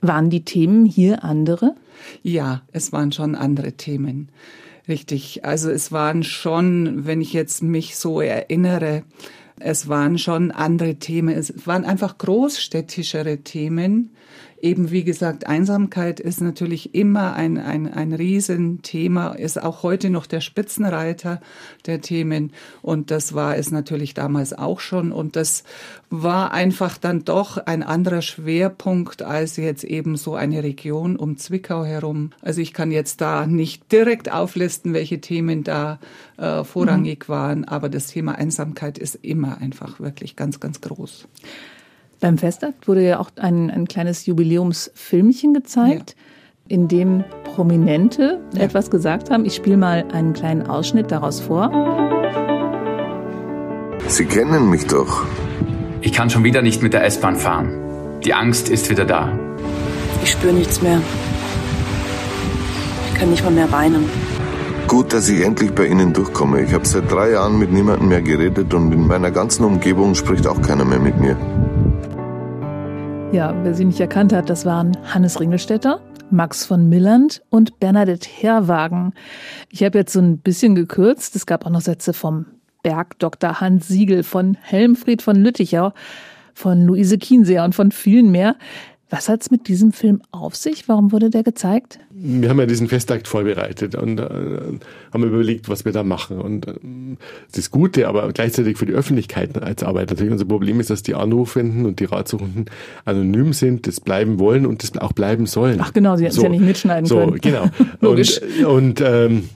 [0.00, 1.74] Waren die Themen hier andere?
[2.22, 4.28] Ja, es waren schon andere Themen.
[4.88, 5.44] Richtig.
[5.44, 9.02] Also es waren schon, wenn ich jetzt mich so erinnere,
[9.60, 11.34] es waren schon andere Themen.
[11.34, 14.10] Es waren einfach großstädtischere Themen,
[14.62, 20.26] eben wie gesagt, Einsamkeit ist natürlich immer ein, ein, ein Riesenthema, ist auch heute noch
[20.26, 21.40] der Spitzenreiter
[21.86, 22.52] der Themen.
[22.82, 25.12] Und das war es natürlich damals auch schon.
[25.12, 25.64] Und das
[26.10, 31.84] war einfach dann doch ein anderer Schwerpunkt als jetzt eben so eine Region um Zwickau
[31.84, 32.30] herum.
[32.40, 35.98] Also ich kann jetzt da nicht direkt auflisten, welche Themen da
[36.36, 37.32] äh, vorrangig mhm.
[37.32, 41.28] waren, aber das Thema Einsamkeit ist immer einfach wirklich ganz, ganz groß.
[42.20, 46.76] Beim Festakt wurde ja auch ein, ein kleines Jubiläumsfilmchen gezeigt, ja.
[46.76, 48.62] in dem Prominente ja.
[48.62, 49.44] etwas gesagt haben.
[49.44, 51.70] Ich spiele mal einen kleinen Ausschnitt daraus vor.
[54.08, 55.26] Sie kennen mich doch.
[56.00, 58.20] Ich kann schon wieder nicht mit der S-Bahn fahren.
[58.24, 59.38] Die Angst ist wieder da.
[60.24, 61.00] Ich spüre nichts mehr.
[63.12, 64.08] Ich kann nicht mal mehr weinen.
[64.88, 66.62] Gut, dass ich endlich bei Ihnen durchkomme.
[66.62, 70.46] Ich habe seit drei Jahren mit niemandem mehr geredet und in meiner ganzen Umgebung spricht
[70.46, 71.36] auch keiner mehr mit mir.
[73.30, 78.26] Ja, wer sie nicht erkannt hat, das waren Hannes Ringelstetter, Max von Milland und Bernadette
[78.26, 79.12] Herwagen.
[79.70, 81.36] Ich habe jetzt so ein bisschen gekürzt.
[81.36, 82.46] Es gab auch noch Sätze vom
[82.82, 85.92] Bergdoktor Hans Siegel, von Helmfried von Lüttichau,
[86.54, 88.56] von Luise Kienseer und von vielen mehr.
[89.10, 90.86] Was hat es mit diesem Film auf sich?
[90.86, 91.98] Warum wurde der gezeigt?
[92.10, 94.24] Wir haben ja diesen Festakt vorbereitet und äh,
[95.12, 96.38] haben überlegt, was wir da machen.
[96.38, 96.74] Und äh,
[97.52, 101.14] das Gute, aber gleichzeitig für die Öffentlichkeit als Arbeit natürlich unser Problem ist, dass die
[101.14, 102.66] Anrufenden und die Ratsuchenden
[103.06, 105.78] anonym sind, das bleiben wollen und das auch bleiben sollen.
[105.80, 107.40] Ach genau, sie hätten es so, ja nicht mitschneiden so, können.
[107.40, 107.64] Genau.
[108.02, 108.42] Logisch.
[108.60, 109.48] Und, und ähm,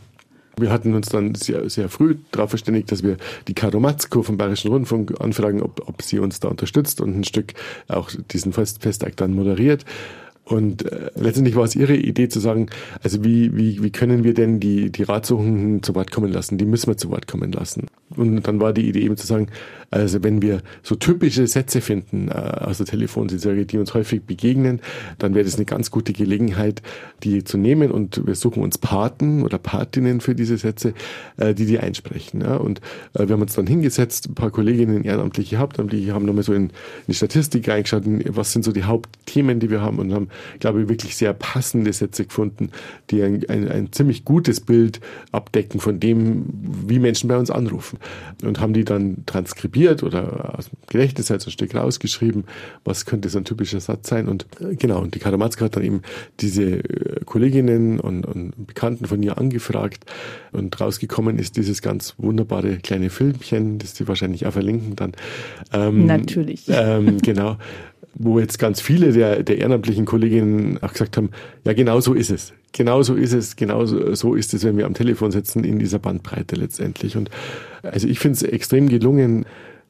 [0.59, 3.17] wir hatten uns dann sehr, sehr früh darauf verständigt, dass wir
[3.49, 7.25] die Caro Matzko vom Bayerischen Rundfunk anfragen, ob, ob sie uns da unterstützt und ein
[7.25, 7.55] Stück
[7.89, 9.85] auch diesen Fest, Festakt dann moderiert.
[10.45, 12.67] Und äh, letztendlich war es ihre Idee zu sagen,
[13.03, 16.59] also wie, wie, wie können wir denn die, die Ratsuchenden zu Wort kommen lassen?
[16.59, 17.87] Die müssen wir zu Wort kommen lassen.
[18.17, 19.49] Und dann war die Idee eben zu sagen,
[19.93, 24.81] also wenn wir so typische Sätze finden äh, aus der Telefonseelsorge, die uns häufig begegnen,
[25.19, 26.83] dann wäre das eine ganz gute Gelegenheit,
[27.23, 30.95] die zu nehmen und wir suchen uns Paten oder Patinnen für diese Sätze,
[31.37, 32.41] äh, die die einsprechen.
[32.41, 32.57] Ja?
[32.57, 32.81] Und
[33.13, 36.65] äh, wir haben uns dann hingesetzt, ein paar Kolleginnen, ehrenamtliche, hauptamtliche, haben nochmal so in,
[36.65, 36.71] in
[37.09, 40.29] die Statistik reingeschaut, was sind so die Hauptthemen, die wir haben und haben
[40.59, 42.71] glaube ich, wirklich sehr passende Sätze gefunden,
[43.11, 45.01] die ein, ein, ein ziemlich gutes Bild
[45.33, 46.47] abdecken von dem,
[46.87, 47.99] wie Menschen bei uns anrufen.
[48.43, 52.45] Und haben die dann transkribiert oder aus dem Gedächtnis halt so ein Stück rausgeschrieben,
[52.85, 54.29] was könnte so ein typischer Satz sein.
[54.29, 56.03] Und äh, genau, und die Karamatska hat dann eben
[56.41, 60.05] diese äh, Kolleginnen und, und Bekannten von ihr angefragt
[60.53, 65.13] und rausgekommen ist dieses ganz wunderbare kleine Filmchen, das sie wahrscheinlich auch verlinken dann.
[65.73, 66.65] Ähm, Natürlich.
[66.69, 67.57] Ähm, genau
[68.15, 71.31] wo jetzt ganz viele der, der ehrenamtlichen Kolleginnen auch gesagt haben,
[71.65, 72.53] ja, genau so ist es.
[72.73, 75.99] Genau so ist es, genau so ist es, wenn wir am Telefon sitzen, in dieser
[75.99, 77.17] Bandbreite letztendlich.
[77.17, 77.31] Und
[77.83, 79.45] also ich finde es extrem gelungen,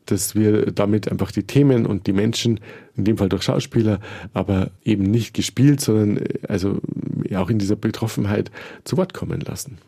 [0.07, 2.61] dass wir damit einfach die Themen und die Menschen,
[2.97, 4.01] in dem Fall durch Schauspieler,
[4.35, 6.81] aber eben nicht gespielt, sondern äh, also
[7.35, 8.51] auch in dieser Betroffenheit
[8.85, 9.79] zu Wort kommen lassen.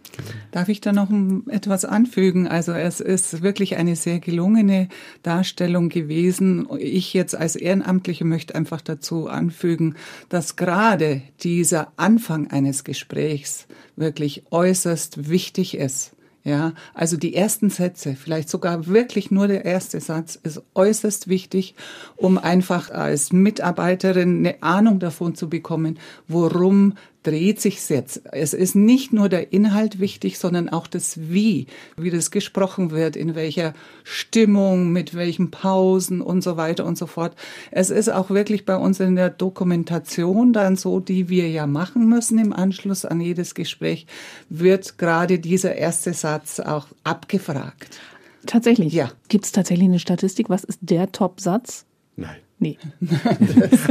[0.53, 1.11] Darf ich da noch
[1.49, 2.47] etwas anfügen?
[2.47, 4.89] Also es ist wirklich eine sehr gelungene
[5.23, 6.67] Darstellung gewesen.
[6.79, 9.97] Ich jetzt als Ehrenamtliche möchte einfach dazu anfügen,
[10.29, 16.14] dass gerade dieser Anfang eines Gesprächs wirklich äußerst wichtig ist.
[16.47, 21.75] Ja, also die ersten Sätze, vielleicht sogar wirklich nur der erste Satz ist äußerst wichtig,
[22.17, 28.23] um einfach als Mitarbeiterin eine Ahnung davon zu bekommen, worum dreht sich's jetzt.
[28.31, 33.17] Es ist nicht nur der Inhalt wichtig, sondern auch das Wie, wie das gesprochen wird,
[33.17, 33.73] in welcher
[34.05, 37.35] Stimmung, mit welchen Pausen und so weiter und so fort.
[37.71, 42.09] Es ist auch wirklich bei uns in der Dokumentation dann so, die wir ja machen
[42.09, 44.07] müssen im Anschluss an jedes Gespräch,
[44.49, 47.99] wird gerade dieser erste Satz auch abgefragt.
[48.47, 48.93] Tatsächlich?
[48.93, 49.11] Ja.
[49.29, 50.51] Gibt es tatsächlich eine Statistik?
[50.51, 51.87] Was ist der Top-Satz?
[52.17, 52.37] Nein.
[52.59, 52.79] Nee.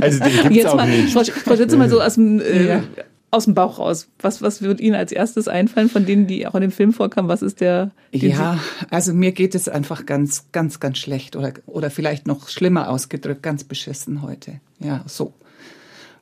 [0.02, 1.12] also den gibt's Jetzt auch mal, nicht.
[1.12, 2.84] Frau, Frau Schütze, mal so aus dem äh, ja
[3.34, 4.08] aus dem Bauch raus.
[4.20, 7.28] Was, was wird Ihnen als erstes einfallen von denen, die auch in dem Film vorkamen?
[7.28, 7.92] Was ist der?
[8.12, 12.90] Ja, also mir geht es einfach ganz, ganz, ganz schlecht oder, oder vielleicht noch schlimmer
[12.90, 14.60] ausgedrückt, ganz beschissen heute.
[14.80, 15.34] Ja, so.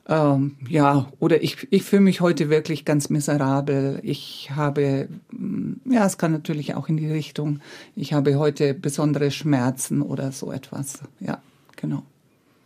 [0.08, 4.00] Ähm, ja, oder ich, ich fühle mich heute wirklich ganz miserabel.
[4.02, 7.60] Ich habe, mm, ja, es kann natürlich auch in die Richtung,
[7.94, 11.00] ich habe heute besondere Schmerzen oder so etwas.
[11.20, 11.40] Ja,
[11.76, 12.02] genau.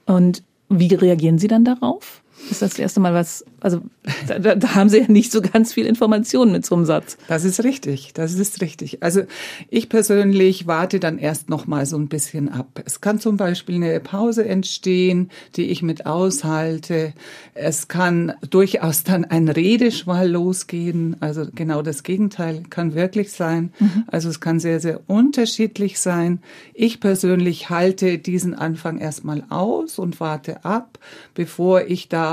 [0.06, 2.22] Und wie reagieren Sie dann darauf?
[2.50, 3.80] Ist das, das erste Mal was, also
[4.28, 7.16] da, da, haben Sie ja nicht so ganz viel Informationen mit so einem Satz.
[7.28, 9.02] Das ist richtig, das ist richtig.
[9.02, 9.22] Also
[9.68, 12.82] ich persönlich warte dann erst noch mal so ein bisschen ab.
[12.84, 17.14] Es kann zum Beispiel eine Pause entstehen, die ich mit aushalte.
[17.54, 21.16] Es kann durchaus dann ein Redeschwall losgehen.
[21.20, 23.72] Also genau das Gegenteil kann wirklich sein.
[23.80, 24.04] Mhm.
[24.06, 26.40] Also es kann sehr, sehr unterschiedlich sein.
[26.74, 30.98] Ich persönlich halte diesen Anfang erstmal aus und warte ab,
[31.34, 32.25] bevor ich da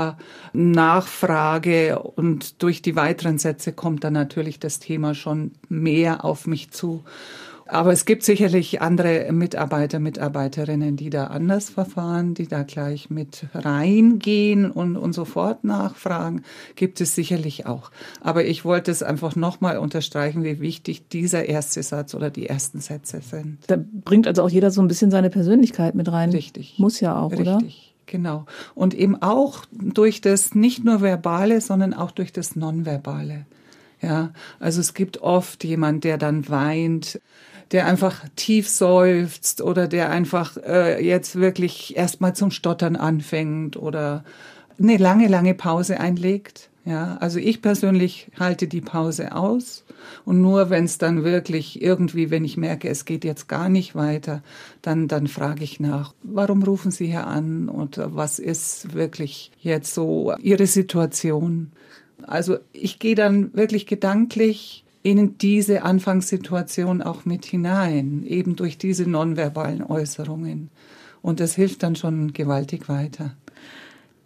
[0.52, 6.70] nachfrage und durch die weiteren Sätze kommt dann natürlich das Thema schon mehr auf mich
[6.70, 7.04] zu.
[7.66, 13.46] Aber es gibt sicherlich andere Mitarbeiter, Mitarbeiterinnen, die da anders verfahren, die da gleich mit
[13.54, 16.42] reingehen und, und sofort nachfragen.
[16.76, 17.90] Gibt es sicherlich auch.
[18.20, 22.80] Aber ich wollte es einfach nochmal unterstreichen, wie wichtig dieser erste Satz oder die ersten
[22.80, 23.58] Sätze sind.
[23.66, 26.30] Da bringt also auch jeder so ein bisschen seine Persönlichkeit mit rein.
[26.30, 26.78] Richtig.
[26.78, 27.48] Muss ja auch, Richtig.
[27.48, 27.56] oder?
[27.56, 27.93] Richtig.
[28.06, 28.46] Genau.
[28.74, 33.46] Und eben auch durch das nicht nur Verbale, sondern auch durch das Nonverbale.
[34.02, 37.20] Ja, also es gibt oft jemand, der dann weint,
[37.72, 44.24] der einfach tief seufzt oder der einfach äh, jetzt wirklich erstmal zum Stottern anfängt oder
[44.78, 46.68] eine lange, lange Pause einlegt.
[46.86, 49.84] Ja, also ich persönlich halte die Pause aus
[50.26, 53.94] und nur wenn es dann wirklich irgendwie, wenn ich merke, es geht jetzt gar nicht
[53.94, 54.42] weiter,
[54.82, 59.94] dann, dann frage ich nach, warum rufen Sie hier an und was ist wirklich jetzt
[59.94, 61.72] so Ihre Situation?
[62.26, 69.08] Also ich gehe dann wirklich gedanklich in diese Anfangssituation auch mit hinein, eben durch diese
[69.08, 70.70] nonverbalen Äußerungen.
[71.22, 73.34] Und das hilft dann schon gewaltig weiter.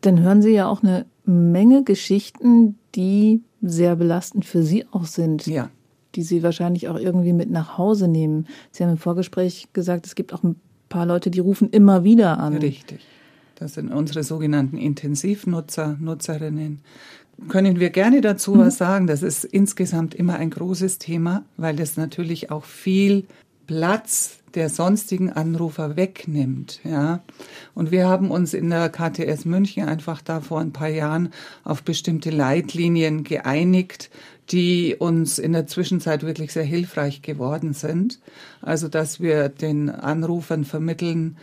[0.01, 5.47] Dann hören Sie ja auch eine Menge Geschichten, die sehr belastend für Sie auch sind.
[5.47, 5.71] Ja.
[6.15, 8.47] Die Sie wahrscheinlich auch irgendwie mit nach Hause nehmen.
[8.71, 10.57] Sie haben im Vorgespräch gesagt, es gibt auch ein
[10.89, 12.57] paar Leute, die rufen immer wieder an.
[12.57, 13.01] Richtig.
[13.57, 16.81] Das sind unsere sogenannten Intensivnutzer, Nutzerinnen.
[17.49, 18.59] Können wir gerne dazu mhm.
[18.61, 19.07] was sagen?
[19.07, 23.25] Das ist insgesamt immer ein großes Thema, weil das natürlich auch viel
[23.69, 26.81] Platz der sonstigen Anrufer wegnimmt.
[26.83, 27.21] Ja.
[27.75, 31.33] Und wir haben uns in der KTS München einfach da vor ein paar Jahren
[31.65, 34.11] auf bestimmte Leitlinien geeinigt,
[34.51, 38.19] die uns in der Zwischenzeit wirklich sehr hilfreich geworden sind.
[38.63, 41.37] Also, dass wir den Anrufern vermitteln,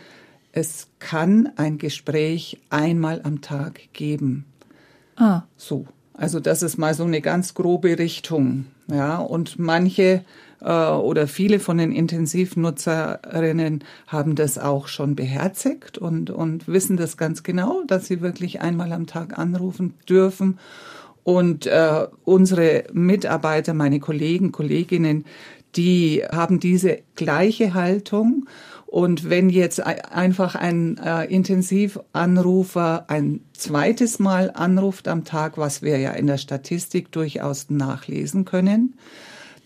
[0.50, 4.46] es kann ein Gespräch einmal am Tag geben.
[5.14, 5.42] Ah.
[5.56, 5.86] So.
[6.12, 8.66] Also, das ist mal so eine ganz grobe Richtung.
[8.88, 9.18] Ja.
[9.18, 10.24] Und manche
[10.70, 17.42] oder viele von den Intensivnutzerinnen haben das auch schon beherzigt und, und wissen das ganz
[17.42, 20.58] genau, dass sie wirklich einmal am Tag anrufen dürfen.
[21.22, 25.24] Und äh, unsere Mitarbeiter, meine Kollegen, Kolleginnen,
[25.76, 28.46] die haben diese gleiche Haltung.
[28.86, 35.98] Und wenn jetzt einfach ein äh, Intensivanrufer ein zweites Mal anruft am Tag, was wir
[35.98, 38.94] ja in der Statistik durchaus nachlesen können,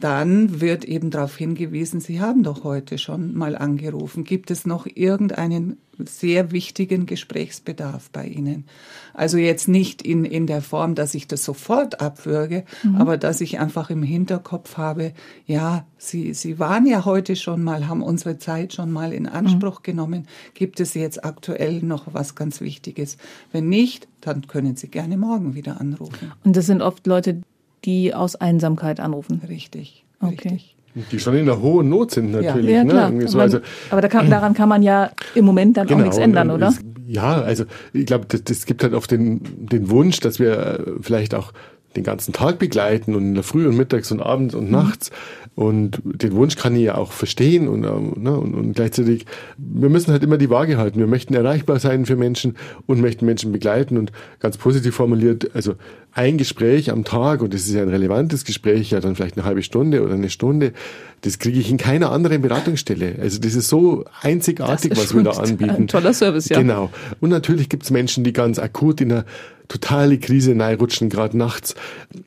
[0.00, 4.24] dann wird eben darauf hingewiesen, Sie haben doch heute schon mal angerufen.
[4.24, 8.64] Gibt es noch irgendeinen sehr wichtigen Gesprächsbedarf bei Ihnen?
[9.12, 12.96] Also jetzt nicht in, in der Form, dass ich das sofort abwürge, mhm.
[12.96, 15.12] aber dass ich einfach im Hinterkopf habe,
[15.46, 19.80] ja, Sie, Sie waren ja heute schon mal, haben unsere Zeit schon mal in Anspruch
[19.80, 19.84] mhm.
[19.84, 20.26] genommen.
[20.54, 23.18] Gibt es jetzt aktuell noch was ganz Wichtiges?
[23.52, 26.32] Wenn nicht, dann können Sie gerne morgen wieder anrufen.
[26.44, 27.42] Und das sind oft Leute,
[27.84, 29.42] die aus Einsamkeit anrufen.
[29.48, 30.04] Richtig.
[30.20, 30.48] Okay.
[30.48, 30.76] Richtig.
[31.12, 32.70] Die schon in einer hohen Not sind natürlich.
[32.70, 33.10] Ja, klar.
[33.10, 33.28] Ne?
[33.28, 33.58] So, aber, also,
[33.90, 36.68] aber da kann, daran kann man ja im Moment dann genau, auch nichts ändern, oder?
[36.68, 40.58] Es, ja, also ich glaube, das, das gibt halt oft den, den Wunsch, dass wir
[40.58, 41.52] äh, vielleicht auch
[41.96, 44.72] den ganzen Tag begleiten und in der Früh und mittags und abends und mhm.
[44.72, 45.10] nachts.
[45.56, 49.26] Und den Wunsch kann ich ja auch verstehen und, ähm, ne, und, und gleichzeitig,
[49.58, 51.00] wir müssen halt immer die Waage halten.
[51.00, 55.74] Wir möchten erreichbar sein für Menschen und möchten Menschen begleiten und ganz positiv formuliert, also
[56.12, 59.46] ein Gespräch am Tag, und das ist ja ein relevantes Gespräch, ja dann vielleicht eine
[59.46, 60.72] halbe Stunde oder eine Stunde,
[61.20, 63.16] das kriege ich in keiner anderen Beratungsstelle.
[63.20, 65.70] Also das ist so einzigartig, ist was wir da anbieten.
[65.70, 66.58] Ein toller Service, ja.
[66.58, 66.90] Genau.
[67.20, 69.24] Und natürlich gibt es Menschen, die ganz akut in einer
[69.68, 71.74] totale Krise rutschen, gerade nachts.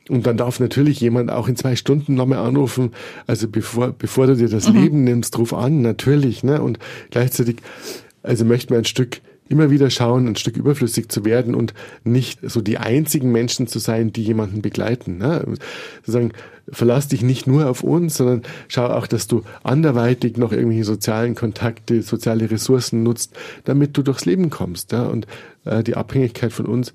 [0.08, 2.92] Und dann darf natürlich jemand auch in zwei Stunden nochmal anrufen.
[3.26, 4.80] Also bevor, bevor du dir das mhm.
[4.80, 6.42] Leben nimmst, ruf an, natürlich.
[6.42, 6.62] Ne?
[6.62, 6.78] Und
[7.10, 7.56] gleichzeitig,
[8.22, 12.40] also möchten wir ein Stück immer wieder schauen, ein Stück überflüssig zu werden und nicht
[12.42, 15.18] so die einzigen Menschen zu sein, die jemanden begleiten.
[15.18, 15.44] Ne?
[16.00, 16.32] Sozusagen,
[16.70, 21.34] verlass dich nicht nur auf uns, sondern schau auch, dass du anderweitig noch irgendwelche sozialen
[21.34, 24.92] Kontakte, soziale Ressourcen nutzt, damit du durchs Leben kommst.
[24.92, 25.04] Ja?
[25.06, 25.26] Und
[25.64, 26.92] äh, die Abhängigkeit von uns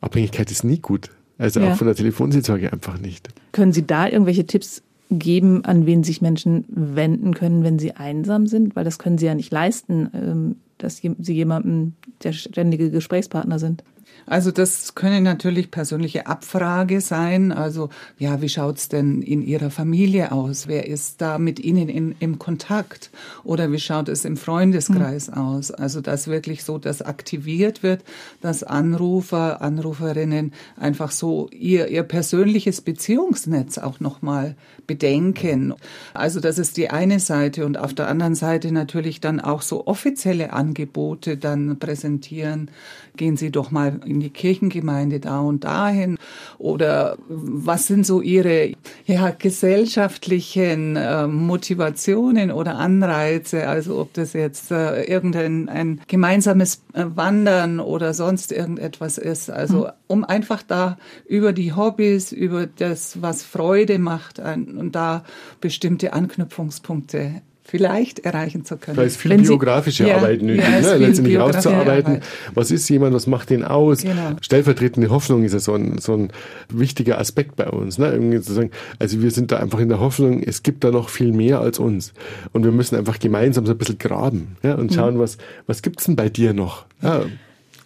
[0.00, 1.10] Abhängigkeit ist nie gut.
[1.38, 1.72] Also Ja.
[1.72, 3.28] auch von der Telefonseelsorge einfach nicht.
[3.52, 8.46] Können Sie da irgendwelche Tipps geben, an wen sich Menschen wenden können, wenn sie einsam
[8.46, 8.76] sind?
[8.76, 13.84] Weil das können sie ja nicht leisten, ähm, dass sie jemandem der ständige Gesprächspartner sind.
[14.28, 17.50] Also das können natürlich persönliche Abfrage sein.
[17.50, 17.88] Also
[18.18, 20.68] ja, wie schaut's denn in Ihrer Familie aus?
[20.68, 23.10] Wer ist da mit Ihnen in, im Kontakt?
[23.44, 25.70] Oder wie schaut es im Freundeskreis aus?
[25.70, 28.02] Also dass wirklich so das aktiviert wird,
[28.40, 35.74] dass Anrufer, Anruferinnen einfach so ihr, ihr persönliches Beziehungsnetz auch nochmal bedenken.
[36.14, 39.86] Also das ist die eine Seite und auf der anderen Seite natürlich dann auch so
[39.86, 42.70] offizielle Angebote dann präsentieren.
[43.16, 46.18] Gehen Sie doch mal in die Kirchengemeinde da und dahin?
[46.58, 48.72] Oder was sind so Ihre
[49.06, 57.04] ja, gesellschaftlichen äh, Motivationen oder Anreize, also ob das jetzt äh, irgendein ein gemeinsames äh,
[57.14, 63.42] Wandern oder sonst irgendetwas ist, also um einfach da über die Hobbys, über das, was
[63.42, 65.24] Freude macht ein, und da
[65.60, 68.96] bestimmte Anknüpfungspunkte vielleicht erreichen zu können.
[68.96, 70.96] Da ist viel Wenn Sie- biografische Ja, Arbeit nötig, ja, ist ne?
[70.96, 72.14] letztendlich rauszuarbeiten.
[72.14, 72.26] Arbeit.
[72.54, 74.02] Was ist jemand, was macht den aus?
[74.02, 74.30] Genau.
[74.40, 76.30] Stellvertretende Hoffnung ist ja so ein, so ein
[76.70, 77.98] wichtiger Aspekt bei uns.
[77.98, 78.10] Ne?
[78.10, 81.10] Irgendwie zu sagen, also wir sind da einfach in der Hoffnung, es gibt da noch
[81.10, 82.14] viel mehr als uns.
[82.54, 84.74] Und wir müssen einfach gemeinsam so ein bisschen graben ja?
[84.74, 86.86] und schauen, was, was gibt's denn bei dir noch?
[87.02, 87.22] Ja,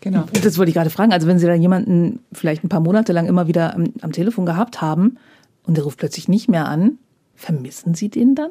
[0.00, 0.24] Genau.
[0.42, 1.12] Das wollte ich gerade fragen.
[1.12, 4.46] Also wenn Sie da jemanden vielleicht ein paar Monate lang immer wieder am, am Telefon
[4.46, 5.16] gehabt haben
[5.64, 6.98] und der ruft plötzlich nicht mehr an,
[7.36, 8.50] vermissen Sie den dann?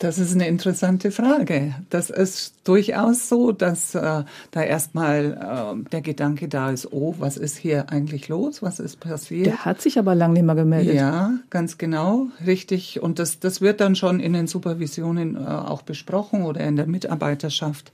[0.00, 1.74] Das ist eine interessante Frage.
[1.90, 7.36] Das ist durchaus so, dass äh, da erstmal äh, der Gedanke da ist, oh, was
[7.36, 8.62] ist hier eigentlich los?
[8.62, 9.44] Was ist passiert?
[9.44, 10.94] Der hat sich aber lang nicht mehr gemeldet.
[10.94, 13.02] Ja, ganz genau, richtig.
[13.02, 16.86] Und das, das wird dann schon in den Supervisionen äh, auch besprochen oder in der
[16.86, 17.92] Mitarbeiterschaft.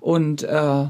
[0.00, 0.86] Und äh,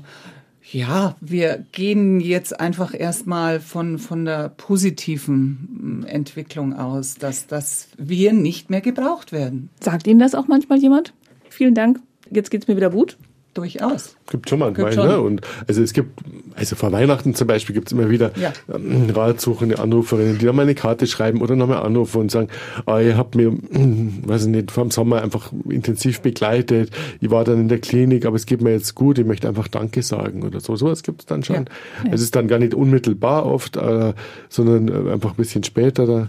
[0.74, 7.88] ja, wir gehen jetzt einfach erstmal von, von der positiven mm, Entwicklung aus, dass, dass
[7.96, 9.70] wir nicht mehr gebraucht werden.
[9.80, 11.14] Sagt Ihnen das auch manchmal jemand?
[11.48, 12.00] Vielen Dank.
[12.28, 13.16] Jetzt geht's mir wieder gut.
[13.54, 14.16] Durchaus.
[14.30, 15.08] Gibt schon manchmal, Gibt schon.
[15.08, 15.20] ne?
[15.20, 16.18] Und also es gibt,
[16.54, 18.52] also vor Weihnachten zum Beispiel gibt es immer wieder Ja.
[18.74, 22.48] ähm, ratsuchende Anruferinnen, die dann mal eine Karte schreiben oder nochmal anrufen und sagen,
[22.86, 27.44] ah, ihr habt mir, weiß ich nicht, vor dem Sommer einfach intensiv begleitet, ich war
[27.44, 30.42] dann in der Klinik, aber es geht mir jetzt gut, ich möchte einfach Danke sagen
[30.42, 30.74] oder so.
[30.74, 31.66] Sowas gibt es dann schon.
[32.10, 34.14] Es ist dann gar nicht unmittelbar oft, äh,
[34.48, 36.28] sondern äh, einfach ein bisschen später da.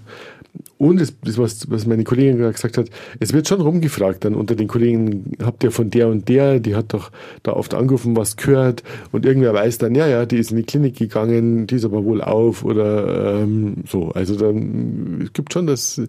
[0.78, 2.88] Und das, das was, was meine Kollegin gerade gesagt hat,
[3.20, 6.76] es wird schon rumgefragt dann unter den Kollegen, habt ihr von der und der, die
[6.76, 7.12] hat doch
[7.44, 10.64] da oft angerufen, was gehört und irgendwer weiß dann, ja, ja, die ist in die
[10.64, 14.10] Klinik gegangen, die ist aber wohl auf oder ähm, so.
[14.10, 16.02] Also dann, es gibt schon, dass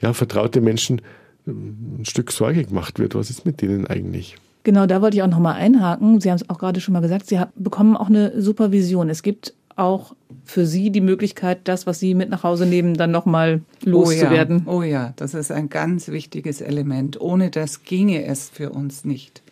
[0.00, 1.00] ja, vertraute Menschen
[1.46, 4.36] ähm, ein Stück Sorge gemacht wird, was ist mit denen eigentlich?
[4.62, 6.20] Genau, da wollte ich auch nochmal einhaken.
[6.20, 9.08] Sie haben es auch gerade schon mal gesagt, Sie haben, bekommen auch eine Supervision.
[9.08, 10.14] Es gibt auch
[10.44, 14.64] für Sie die Möglichkeit, das, was Sie mit nach Hause nehmen, dann nochmal loszuwerden.
[14.66, 17.18] Oh ja, oh ja, das ist ein ganz wichtiges Element.
[17.20, 19.42] Ohne das ginge es für uns nicht.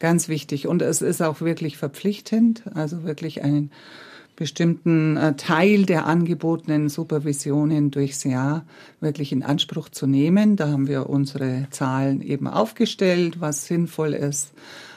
[0.00, 0.66] Ganz wichtig.
[0.66, 3.70] Und es ist auch wirklich verpflichtend, also wirklich einen
[4.34, 8.64] bestimmten äh, Teil der angebotenen Supervisionen durchs Jahr
[9.00, 10.56] wirklich in Anspruch zu nehmen.
[10.56, 14.52] Da haben wir unsere Zahlen eben aufgestellt, was sinnvoll ist.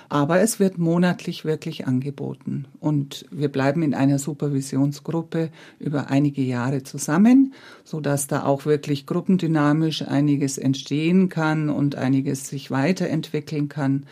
[0.07, 2.65] Aber es wird monatlich wirklich angeboten.
[2.79, 9.05] Und wir bleiben in einer Supervisionsgruppe über einige Jahre zusammen, so dass da auch wirklich
[9.05, 14.05] gruppendynamisch einiges entstehen kann und einiges sich weiterentwickeln kann.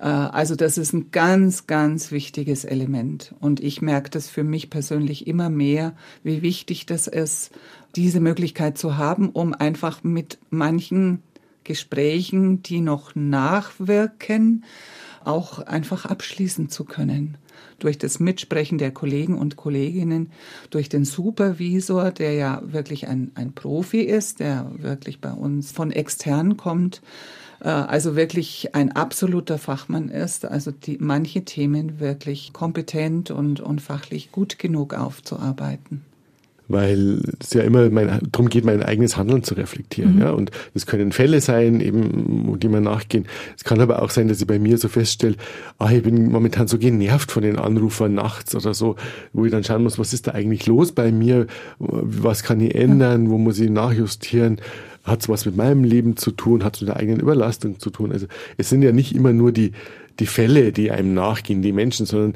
[0.00, 3.34] Äh, Also das ist ein ganz, ganz wichtiges Element.
[3.40, 7.50] Und ich merke das für mich persönlich immer mehr, wie wichtig das ist,
[7.96, 11.22] diese Möglichkeit zu haben, um einfach mit manchen
[11.64, 14.64] Gesprächen, die noch nachwirken,
[15.24, 17.36] auch einfach abschließen zu können.
[17.78, 20.32] Durch das Mitsprechen der Kollegen und Kolleginnen,
[20.70, 25.90] durch den Supervisor, der ja wirklich ein, ein Profi ist, der wirklich bei uns von
[25.90, 27.02] extern kommt,
[27.60, 33.80] äh, also wirklich ein absoluter Fachmann ist, also die manche Themen wirklich kompetent und, und
[33.80, 36.04] fachlich gut genug aufzuarbeiten.
[36.70, 40.16] Weil es ja immer mein, darum geht, mein eigenes Handeln zu reflektieren.
[40.16, 40.20] Mhm.
[40.20, 40.30] Ja?
[40.30, 43.26] Und das können Fälle sein, eben, wo die man nachgehen.
[43.56, 45.34] Es kann aber auch sein, dass ich bei mir so feststelle,
[45.78, 48.94] ah, ich bin momentan so genervt von den Anrufern nachts oder so,
[49.32, 51.46] wo ich dann schauen muss, was ist da eigentlich los bei mir?
[51.78, 53.30] Was kann ich ändern?
[53.30, 54.60] Wo muss ich nachjustieren?
[55.02, 56.62] Hat es was mit meinem Leben zu tun?
[56.62, 58.12] Hat es mit der eigenen Überlastung zu tun?
[58.12, 58.26] Also
[58.58, 59.72] es sind ja nicht immer nur die,
[60.20, 62.34] die Fälle, die einem nachgehen, die Menschen, sondern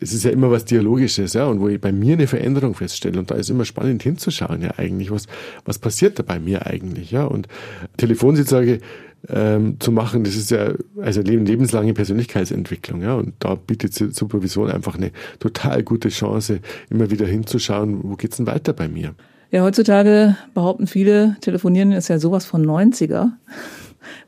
[0.00, 3.18] es ist ja immer was Dialogisches, ja, und wo ich bei mir eine Veränderung feststelle.
[3.18, 5.26] Und da ist immer spannend hinzuschauen, ja, eigentlich, was,
[5.64, 7.24] was passiert da bei mir eigentlich, ja.
[7.24, 7.48] Und
[7.96, 8.80] Telefonsitzsage
[9.28, 10.24] ähm, zu machen.
[10.24, 13.14] Das ist ja also lebenslange Persönlichkeitsentwicklung, ja.
[13.14, 18.46] Und da bietet Supervision einfach eine total gute Chance, immer wieder hinzuschauen, wo geht's denn
[18.46, 19.14] weiter bei mir?
[19.50, 23.30] Ja, heutzutage behaupten viele, telefonieren ist ja sowas von 90er.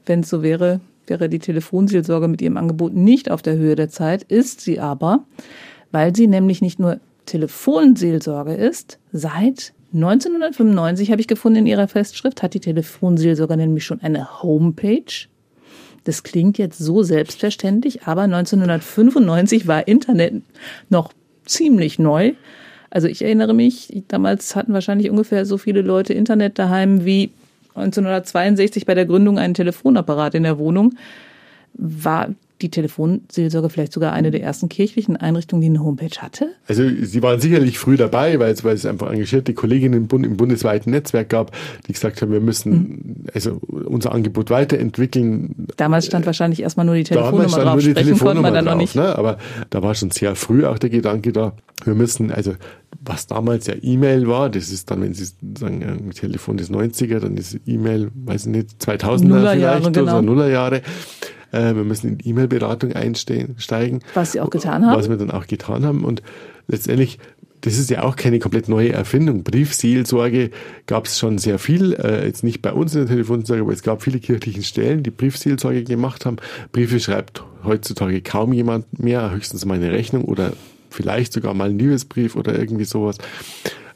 [0.07, 0.81] Wenn es so wäre,
[1.11, 5.25] wäre die Telefonseelsorge mit ihrem Angebot nicht auf der Höhe der Zeit, ist sie aber,
[5.93, 12.43] weil sie nämlich nicht nur Telefonseelsorge ist, seit 1995 habe ich gefunden in ihrer Festschrift,
[12.43, 15.27] hat die Telefonseelsorge nämlich schon eine Homepage.
[16.05, 20.43] Das klingt jetzt so selbstverständlich, aber 1995 war Internet
[20.89, 21.13] noch
[21.45, 22.33] ziemlich neu.
[22.89, 27.31] Also ich erinnere mich, damals hatten wahrscheinlich ungefähr so viele Leute Internet daheim wie
[27.75, 30.95] 1962 bei der Gründung einen Telefonapparat in der Wohnung.
[31.75, 36.51] War die Telefonseelsorge vielleicht sogar eine der ersten kirchlichen Einrichtungen, die eine Homepage hatte?
[36.69, 40.93] Also Sie waren sicherlich früh dabei, weil es, weil es einfach engagierte Kolleginnen im, bundesweiten
[40.93, 41.53] Netzwerk gab,
[41.87, 43.25] die gesagt haben, wir müssen mhm.
[43.35, 45.67] also unser Angebot weiterentwickeln.
[45.77, 48.65] Damals stand wahrscheinlich erstmal nur die Telefonnummer drauf, nur die sprechen Telefonnummer konnte man dann
[48.65, 48.95] noch nicht.
[48.95, 49.17] Ne?
[49.17, 49.39] Aber
[49.71, 51.53] da war schon sehr früh auch der Gedanke da,
[51.85, 52.55] wir müssen, also
[53.03, 55.27] was damals ja E-Mail war, das ist dann, wenn Sie
[55.59, 60.13] sagen, ein Telefon des 90er, dann ist E-Mail, weiß ich nicht, 2000er Nullerjahre, vielleicht genau.
[60.13, 60.83] oder Nullerjahre.
[61.53, 64.01] Äh, wir müssen in E-Mail-Beratung einsteigen.
[64.15, 64.97] Was Sie auch getan haben.
[64.97, 66.05] Was wir dann auch getan haben.
[66.05, 66.23] Und
[66.69, 67.19] letztendlich,
[67.61, 69.43] das ist ja auch keine komplett neue Erfindung.
[69.43, 70.51] Briefseelsorge
[70.87, 73.83] gab es schon sehr viel, äh, jetzt nicht bei uns in der Telefonseelsorge, aber es
[73.83, 76.37] gab viele kirchlichen Stellen, die Briefseelsorge gemacht haben.
[76.73, 80.53] Briefe schreibt heutzutage kaum jemand mehr, höchstens mal eine Rechnung oder
[80.89, 83.19] vielleicht sogar mal ein Liebesbrief oder irgendwie sowas.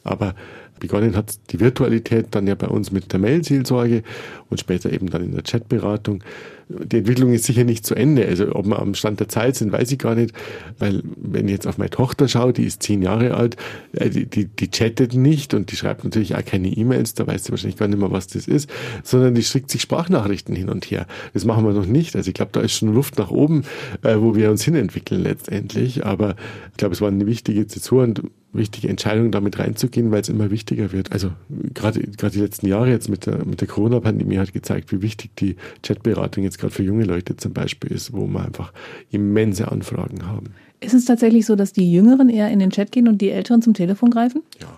[0.03, 0.35] Aber
[0.79, 4.03] begonnen hat die Virtualität dann ja bei uns mit der Mail-Seelsorge
[4.51, 6.23] und später eben dann in der Chatberatung.
[6.69, 8.27] Die Entwicklung ist sicher nicht zu Ende.
[8.27, 10.35] Also ob wir am Stand der Zeit sind, weiß ich gar nicht,
[10.79, 13.57] weil wenn ich jetzt auf meine Tochter schaue, die ist zehn Jahre alt,
[13.93, 17.45] äh, die, die, die chattet nicht und die schreibt natürlich auch keine E-Mails, da weiß
[17.45, 18.71] sie wahrscheinlich gar nicht mehr, was das ist,
[19.03, 21.07] sondern die schickt sich Sprachnachrichten hin und her.
[21.33, 22.17] Das machen wir noch nicht.
[22.17, 23.65] Also ich glaube, da ist schon Luft nach oben,
[24.03, 26.07] äh, wo wir uns hinentwickeln letztendlich.
[26.07, 26.37] Aber
[26.71, 28.23] ich glaube, es war eine wichtige Zäsur und
[28.55, 31.13] wichtige Entscheidung, damit reinzugehen, weil es immer wichtiger wird.
[31.13, 31.31] Also
[31.75, 35.37] gerade gerade die letzten Jahre jetzt mit der mit der Corona-Pandemie hat gezeigt, wie wichtig
[35.37, 38.73] die Chatberatung jetzt gerade für junge Leute zum Beispiel ist, wo wir einfach
[39.11, 40.55] immense Anfragen haben.
[40.81, 43.63] Ist es tatsächlich so, dass die Jüngeren eher in den Chat gehen und die Älteren
[43.63, 44.43] zum Telefon greifen?
[44.61, 44.69] Ja.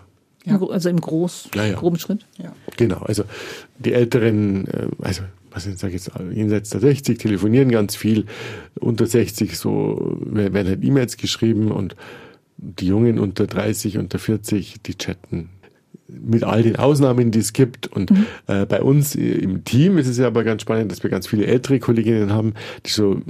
[0.45, 0.61] Ja.
[0.61, 1.75] Also im groß, ja, ja.
[1.75, 2.25] groben Schritt?
[2.37, 2.53] Ja.
[2.77, 3.23] Genau, also
[3.79, 8.25] die Älteren, äh, also was ich sage jetzt, jenseits der 60 telefonieren ganz viel,
[8.79, 11.95] unter 60 so werden halt E-Mails geschrieben und
[12.57, 15.49] die Jungen unter 30, unter 40, die chatten
[16.07, 17.87] mit all den Ausnahmen, die es gibt.
[17.87, 18.25] Und mhm.
[18.47, 21.45] äh, bei uns im Team ist es ja aber ganz spannend, dass wir ganz viele
[21.45, 22.53] ältere Kolleginnen haben,
[22.85, 23.21] die so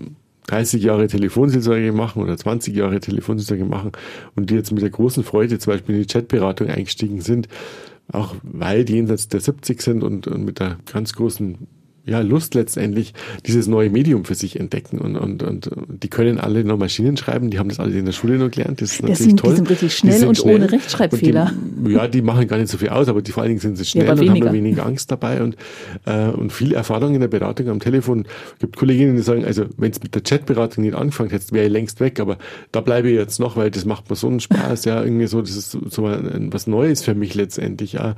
[0.48, 3.92] 30 Jahre Telefonseelsorge machen oder 20 Jahre Telefonseelsorge machen
[4.36, 7.48] und die jetzt mit der großen Freude zum Beispiel in die Chatberatung eingestiegen sind,
[8.12, 11.68] auch weil die jenseits der 70 sind und, und mit der ganz großen
[12.08, 13.14] ja, Lust letztendlich
[13.46, 15.00] dieses neue Medium für sich entdecken.
[15.00, 18.14] Und, und, und die können alle noch Maschinen schreiben, die haben das alle in der
[18.14, 18.82] Schule noch gelernt.
[18.82, 19.50] Das ist das natürlich sind, toll.
[19.52, 20.56] Die sind richtig schnell sind und schnell.
[20.56, 21.52] ohne Rechtschreibfehler.
[21.86, 23.78] Die, ja, die machen gar nicht so viel aus, aber die vor allen Dingen sind
[23.78, 25.58] sie schnell ja, und haben weniger Angst dabei und,
[26.06, 28.26] äh, und viel Erfahrung in der Beratung am Telefon.
[28.54, 31.66] Es gibt Kolleginnen, die sagen, also wenn es mit der Chatberatung nicht angefangen hätte, wäre
[31.66, 32.38] ich längst weg, aber
[32.72, 35.42] da bleibe ich jetzt noch, weil das macht mir so einen Spaß, ja, irgendwie so,
[35.42, 38.16] das ist so was Neues für mich letztendlich, ja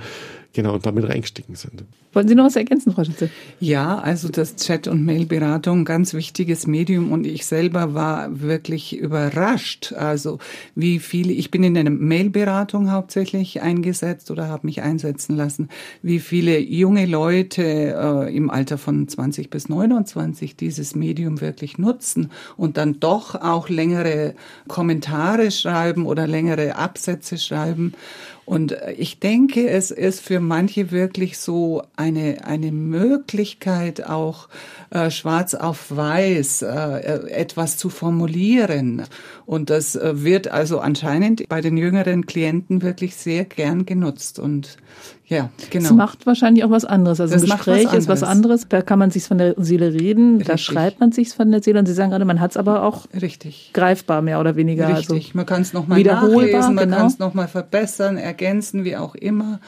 [0.54, 1.84] genau und damit reingestiegen sind.
[2.12, 3.30] Wollen Sie noch was ergänzen, Frau Schütze?
[3.60, 9.94] Ja, also das Chat- und Mailberatung, ganz wichtiges Medium und ich selber war wirklich überrascht.
[9.94, 10.40] Also
[10.74, 15.70] wie viele, ich bin in einer Mailberatung hauptsächlich eingesetzt oder habe mich einsetzen lassen,
[16.02, 22.32] wie viele junge Leute äh, im Alter von 20 bis 29 dieses Medium wirklich nutzen
[22.58, 24.34] und dann doch auch längere
[24.68, 27.94] Kommentare schreiben oder längere Absätze schreiben.
[28.50, 34.50] Und ich denke, es ist für manche wirklich so eine, eine Möglichkeit, auch
[34.90, 39.04] äh, schwarz auf weiß äh, etwas zu formulieren.
[39.46, 44.40] Und das äh, wird also anscheinend bei den jüngeren Klienten wirklich sehr gern genutzt.
[44.40, 44.78] Und
[45.30, 45.86] ja, genau.
[45.86, 47.22] Es macht wahrscheinlich auch was anderes.
[47.22, 48.68] Also das ein Gespräch was ist was anderes.
[48.68, 50.48] Da kann man sich von der Seele reden, Richtig.
[50.48, 51.78] da schreibt man sich von der Seele.
[51.78, 53.70] Und Sie sagen gerade, man hat es aber auch Richtig.
[53.74, 54.88] greifbar mehr oder weniger.
[54.88, 55.28] Richtig.
[55.28, 56.98] Also man kann es nochmal nachlesen, man genau.
[56.98, 59.60] kann es nochmal verbessern, ergänzen, wie auch immer.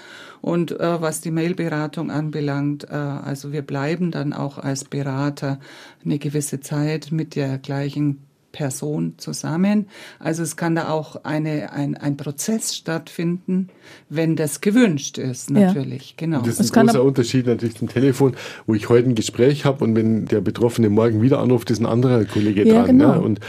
[0.41, 5.59] Und äh, was die Mailberatung anbelangt, äh, also wir bleiben dann auch als Berater
[6.03, 9.88] eine gewisse Zeit mit der gleichen Person zusammen.
[10.20, 13.70] Also es kann da auch eine, ein, ein Prozess stattfinden,
[14.10, 16.12] wenn das gewünscht ist, natürlich.
[16.12, 16.16] Ja.
[16.18, 16.41] Genau.
[16.41, 18.36] Das ist ein großer Unterschied natürlich zum Telefon,
[18.68, 21.86] wo ich heute ein Gespräch habe und wenn der Betroffene morgen wieder anruft, ist ein
[21.86, 22.97] anderer Kollege ja, dran.
[22.97, 23.16] Genau.
[23.16, 23.22] Ne?
[23.22, 23.39] Und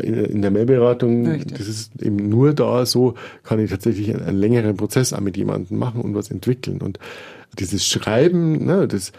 [0.00, 1.58] in, in der Mailberatung, Richtig.
[1.58, 5.36] das ist eben nur da so, kann ich tatsächlich einen, einen längeren Prozess auch mit
[5.36, 6.80] jemandem machen und was entwickeln.
[6.80, 6.98] Und
[7.58, 9.12] dieses Schreiben, ne, das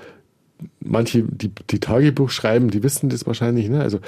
[0.80, 3.82] manche, die, die Tagebuch schreiben, die wissen das wahrscheinlich, ne?
[3.82, 4.00] Also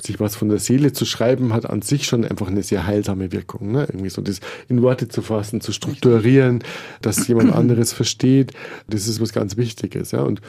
[0.00, 3.32] sich was von der Seele zu schreiben, hat an sich schon einfach eine sehr heilsame
[3.32, 3.72] Wirkung.
[3.72, 3.84] Ne?
[3.88, 6.64] Irgendwie so das in Worte zu fassen, zu strukturieren,
[7.02, 8.52] dass jemand anderes versteht,
[8.88, 10.12] das ist was ganz Wichtiges.
[10.12, 10.22] Ja?
[10.22, 10.40] Und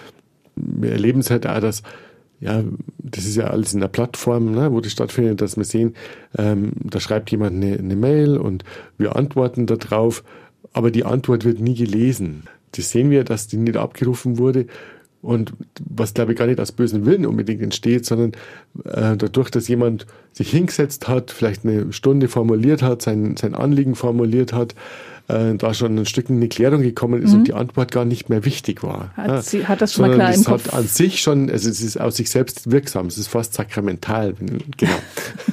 [0.56, 1.84] wir erleben es halt auch, dass
[2.40, 2.64] ja,
[2.98, 5.96] das ist ja alles in der Plattform, ne, wo das stattfindet, dass wir sehen,
[6.38, 8.66] ähm, da schreibt jemand eine, eine Mail und
[8.98, 10.26] wir antworten darauf,
[10.74, 12.44] aber die Antwort wird nie gelesen.
[12.72, 14.66] Das sehen wir, dass die nicht abgerufen wurde
[15.24, 15.54] und
[15.90, 18.34] was, glaube ich, gar nicht aus bösen Willen unbedingt entsteht, sondern
[18.84, 23.96] äh, dadurch, dass jemand sich hingesetzt hat, vielleicht eine Stunde formuliert hat, sein, sein Anliegen
[23.96, 24.76] formuliert hat,
[25.28, 27.40] äh, da schon ein Stück in eine Klärung gekommen ist mhm.
[27.40, 29.12] und die Antwort gar nicht mehr wichtig war.
[29.16, 30.68] Hat, sie, hat das schon mal klar im Kopf?
[30.68, 34.36] hat an sich schon, also es ist aus sich selbst wirksam, es ist fast sakramental,
[34.78, 34.92] genau.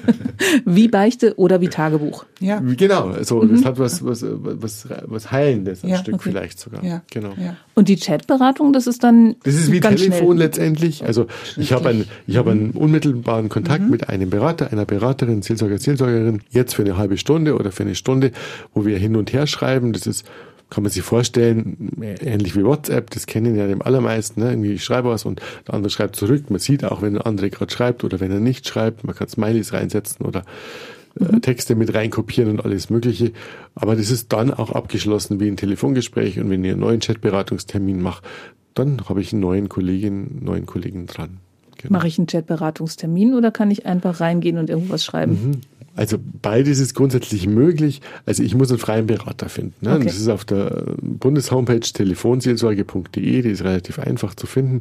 [0.64, 2.24] wie Beichte oder wie Tagebuch.
[2.40, 2.60] Ja.
[2.60, 3.54] Genau, so, mhm.
[3.54, 6.30] das hat was, was, was, was Heilendes, ein ja, Stück okay.
[6.30, 6.82] vielleicht sogar.
[6.82, 7.02] Ja.
[7.10, 7.34] Genau.
[7.40, 7.56] Ja.
[7.74, 9.36] Und die Chatberatung, das ist dann.
[9.44, 10.36] Das ist wie Telefon schnell.
[10.38, 11.04] letztendlich.
[11.04, 13.90] Also ich habe einen, ich habe einen unmittelbaren Kontakt mhm.
[13.90, 17.94] mit einem Berater, einer Beraterin, Seelsorger, Seelsorgerin, jetzt für eine halbe Stunde oder für eine
[17.94, 18.32] Stunde,
[18.74, 19.59] wo wir hin und her schreiben.
[19.60, 20.24] Das ist
[20.70, 24.40] kann man sich vorstellen, ähnlich wie WhatsApp, das kennen ja die allermeisten.
[24.40, 24.50] Ne?
[24.50, 26.48] Irgendwie ich schreibe was und der andere schreibt zurück.
[26.48, 29.04] Man sieht auch, wenn der andere gerade schreibt oder wenn er nicht schreibt.
[29.04, 30.44] Man kann Smileys reinsetzen oder
[31.20, 31.42] äh, mhm.
[31.42, 33.32] Texte mit reinkopieren und alles Mögliche.
[33.74, 38.00] Aber das ist dann auch abgeschlossen wie ein Telefongespräch und wenn ich einen neuen Chatberatungstermin
[38.00, 38.22] mache,
[38.74, 41.38] dann habe ich einen neuen Kollegin, neuen Kollegen dran.
[41.78, 41.94] Genau.
[41.94, 45.32] Mache ich einen Chatberatungstermin oder kann ich einfach reingehen und irgendwas schreiben?
[45.32, 45.60] Mhm.
[45.96, 48.00] Also beides ist grundsätzlich möglich.
[48.24, 49.74] Also ich muss einen freien Berater finden.
[49.80, 49.96] Ne?
[49.96, 50.04] Okay.
[50.04, 54.80] Das ist auf der Bundeshomepage telefonseelsorge.de, die ist relativ einfach zu finden.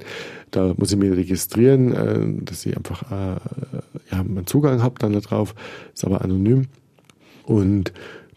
[0.51, 3.39] Da muss ich mich registrieren, äh, dass ich einfach äh,
[4.11, 5.55] ja, einen Zugang habe dann darauf,
[5.93, 6.67] ist aber anonym.
[7.43, 7.91] Und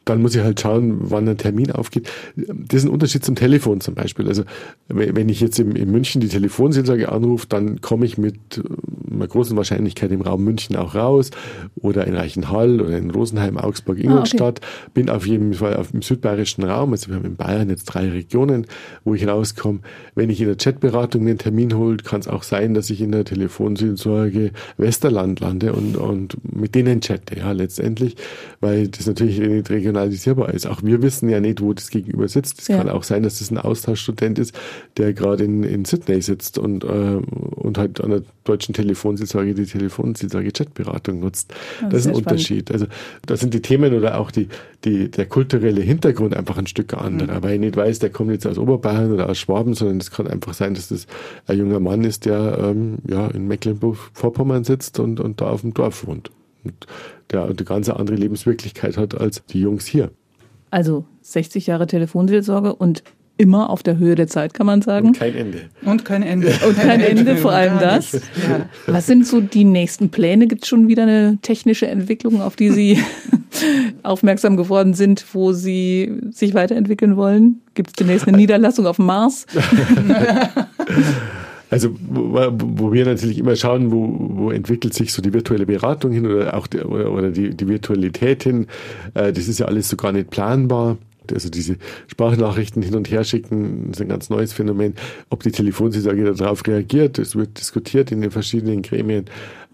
[0.05, 2.11] dann muss ich halt schauen, wann ein Termin aufgeht.
[2.37, 4.29] Das ist ein Unterschied zum Telefon zum Beispiel.
[4.29, 4.45] Also
[4.89, 9.57] wenn ich jetzt in, München die Telefonseelsorge anrufe, dann komme ich mit äh, einer großen
[9.57, 11.31] Wahrscheinlichkeit im Raum München auch raus
[11.77, 14.61] oder in Reichenhall oder in Rosenheim, Augsburg, Ingolstadt.
[14.63, 14.91] Ah, okay.
[14.95, 16.93] Bin auf jeden Fall auf dem südbayerischen Raum.
[16.93, 18.67] Also wir haben in Bayern jetzt drei Regionen,
[19.05, 19.81] wo ich rauskomme.
[20.15, 23.13] Wenn ich in der Chatberatung den Termin hole, kann es auch sein, dass ich in
[23.13, 28.17] der Telefonseelsorge Westerland lande und, und mit denen chatte, ja, letztendlich,
[28.61, 30.67] weil das natürlich nicht regionalisierbar ist.
[30.67, 32.61] Auch wir wissen ja nicht, wo das Gegenüber sitzt.
[32.61, 32.79] Es ja.
[32.79, 34.55] kann auch sein, dass das ein Austauschstudent ist,
[34.97, 39.67] der gerade in, in Sydney sitzt und, äh, und halt an der deutschen Telefonseelsorge die
[39.67, 41.53] Telefonseelsorge Chatberatung nutzt.
[41.81, 42.71] Das, das ist ein Unterschied.
[42.71, 42.87] Also
[43.27, 44.49] da sind die Themen oder auch die,
[44.85, 47.39] die, der kulturelle Hintergrund einfach ein Stück anderer.
[47.39, 47.43] Mhm.
[47.43, 50.27] Weil ich nicht weiß, der kommt jetzt aus Oberbayern oder aus Schwaben, sondern es kann
[50.27, 51.07] einfach sein, dass das
[51.47, 55.75] ein junger Mann ist, der ähm, ja in Mecklenburg-Vorpommern sitzt und, und da auf dem
[55.75, 56.31] Dorf wohnt.
[56.65, 56.87] Und
[57.31, 60.11] der eine ganz andere Lebenswirklichkeit hat als die Jungs hier.
[60.71, 63.03] Also 60 Jahre Telefonseelsorge und
[63.39, 65.09] immer auf der Höhe der Zeit, kann man sagen.
[65.09, 65.63] Und kein Ende.
[65.85, 66.49] Und kein Ende.
[66.67, 68.13] Und kein Ende, vor allem das.
[68.13, 68.21] Ja.
[68.87, 70.47] Was sind so die nächsten Pläne?
[70.47, 73.03] Gibt es schon wieder eine technische Entwicklung, auf die Sie
[74.03, 77.63] aufmerksam geworden sind, wo Sie sich weiterentwickeln wollen?
[77.75, 79.47] Gibt es demnächst eine Niederlassung auf dem Mars?
[81.73, 86.13] Also wo, wo, wir natürlich immer schauen, wo, wo entwickelt sich so die virtuelle Beratung
[86.13, 88.67] hin oder auch die, oder, oder die, die Virtualität hin.
[89.15, 90.99] Äh, das ist ja alles so gar nicht planbar.
[91.33, 91.77] Also diese
[92.09, 94.97] Sprachnachrichten hin und her schicken, ist ein ganz neues Phänomen.
[95.31, 99.25] Ob die Telefonseelsorge darauf reagiert, das wird diskutiert in den verschiedenen Gremien.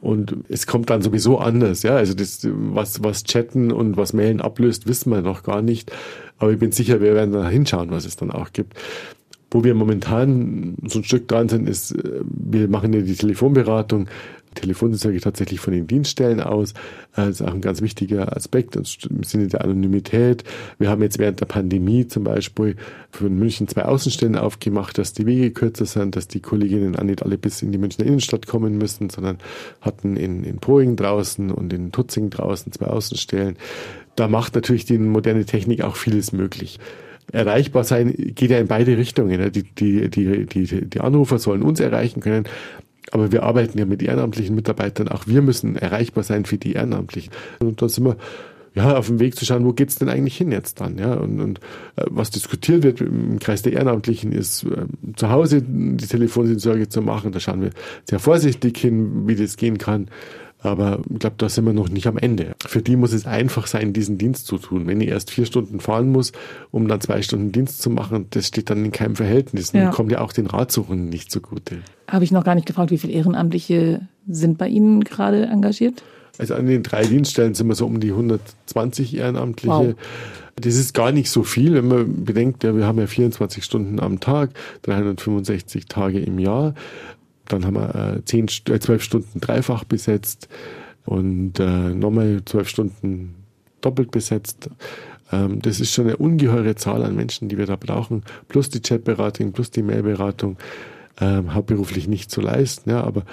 [0.00, 1.96] Und es kommt dann sowieso anders, ja.
[1.96, 5.90] Also das, was, was Chatten und was Mailen ablöst, wissen wir noch gar nicht.
[6.38, 8.74] Aber ich bin sicher, wir werden da hinschauen, was es dann auch gibt.
[9.50, 14.08] Wo wir momentan so ein Stück dran sind, ist, äh, wir machen ja die Telefonberatung.
[14.54, 16.74] Telefonseelsorge tatsächlich von den Dienststellen aus.
[17.14, 20.44] Das ist auch ein ganz wichtiger Aspekt im Sinne der Anonymität.
[20.78, 22.76] Wir haben jetzt während der Pandemie zum Beispiel
[23.10, 27.22] für München zwei Außenstellen aufgemacht, dass die Wege kürzer sind, dass die Kolleginnen auch nicht
[27.22, 29.38] alle bis in die Münchner Innenstadt kommen müssen, sondern
[29.80, 33.56] hatten in, in Poing draußen und in Tutzing draußen zwei Außenstellen.
[34.16, 36.78] Da macht natürlich die moderne Technik auch vieles möglich
[37.32, 39.52] erreichbar sein geht ja in beide Richtungen.
[39.52, 42.44] Die, die, die, die, die Anrufer sollen uns erreichen können,
[43.10, 45.08] aber wir arbeiten ja mit ehrenamtlichen Mitarbeitern.
[45.08, 47.32] Auch wir müssen erreichbar sein für die Ehrenamtlichen.
[47.60, 48.16] Und da sind wir
[48.74, 51.40] ja, auf dem Weg zu schauen, wo geht's denn eigentlich hin jetzt dann, ja, und,
[51.40, 51.58] und
[51.96, 57.02] äh, was diskutiert wird im Kreis der Ehrenamtlichen ist, äh, zu Hause die Telefonseelsorge zu
[57.02, 57.70] machen, da schauen wir
[58.04, 60.08] sehr vorsichtig hin, wie das gehen kann,
[60.60, 62.54] aber ich glaube, da sind wir noch nicht am Ende.
[62.66, 64.86] Für die muss es einfach sein, diesen Dienst zu tun.
[64.86, 66.32] Wenn ich erst vier Stunden fahren muss,
[66.70, 69.72] um dann zwei Stunden Dienst zu machen, das steht dann in keinem Verhältnis.
[69.72, 69.86] Ja.
[69.86, 71.78] Und kommt ja auch den Ratsuchenden nicht zugute.
[72.08, 76.02] Habe ich noch gar nicht gefragt, wie viele Ehrenamtliche sind bei Ihnen gerade engagiert?
[76.38, 79.72] Also an den drei Dienststellen sind wir so um die 120 Ehrenamtliche.
[79.72, 79.94] Wow.
[80.56, 84.00] Das ist gar nicht so viel, wenn man bedenkt, ja, wir haben ja 24 Stunden
[84.00, 84.50] am Tag,
[84.82, 86.74] 365 Tage im Jahr.
[87.48, 90.48] Dann haben wir äh, 10, äh, 12 Stunden dreifach besetzt
[91.04, 93.34] und äh, nochmal 12 Stunden
[93.80, 94.70] doppelt besetzt.
[95.32, 98.80] Ähm, das ist schon eine ungeheure Zahl an Menschen, die wir da brauchen, plus die
[98.80, 100.56] Chatberatung, plus die Mailberatung,
[101.20, 102.90] ähm, hauptberuflich nicht zu leisten.
[102.90, 103.24] Ja, aber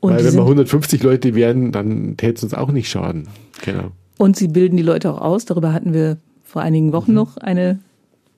[0.00, 3.28] und weil wenn wir 150 Leute wären, dann täte es uns auch nicht schaden.
[3.64, 3.92] Genau.
[4.18, 5.44] Und Sie bilden die Leute auch aus.
[5.44, 7.16] Darüber hatten wir vor einigen Wochen mhm.
[7.16, 7.78] noch eine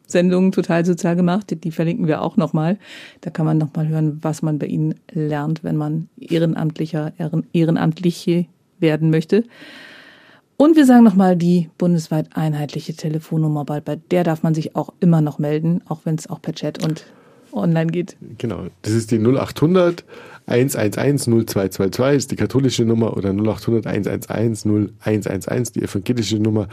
[0.06, 1.56] Sendung total sozial gemacht.
[1.64, 2.78] Die verlinken wir auch nochmal.
[3.20, 7.12] Da kann man nochmal hören, was man bei Ihnen lernt, wenn man Ehrenamtlicher,
[7.52, 8.46] Ehrenamtliche
[8.78, 9.44] werden möchte.
[10.56, 15.20] Und wir sagen nochmal die bundesweit einheitliche Telefonnummer, bei der darf man sich auch immer
[15.20, 17.06] noch melden, auch wenn es auch per Chat und
[17.52, 18.16] online geht.
[18.38, 20.04] Genau, das ist die 0800
[20.46, 26.68] 111 0222, ist die katholische Nummer, oder 0800 111 0111, die evangelische Nummer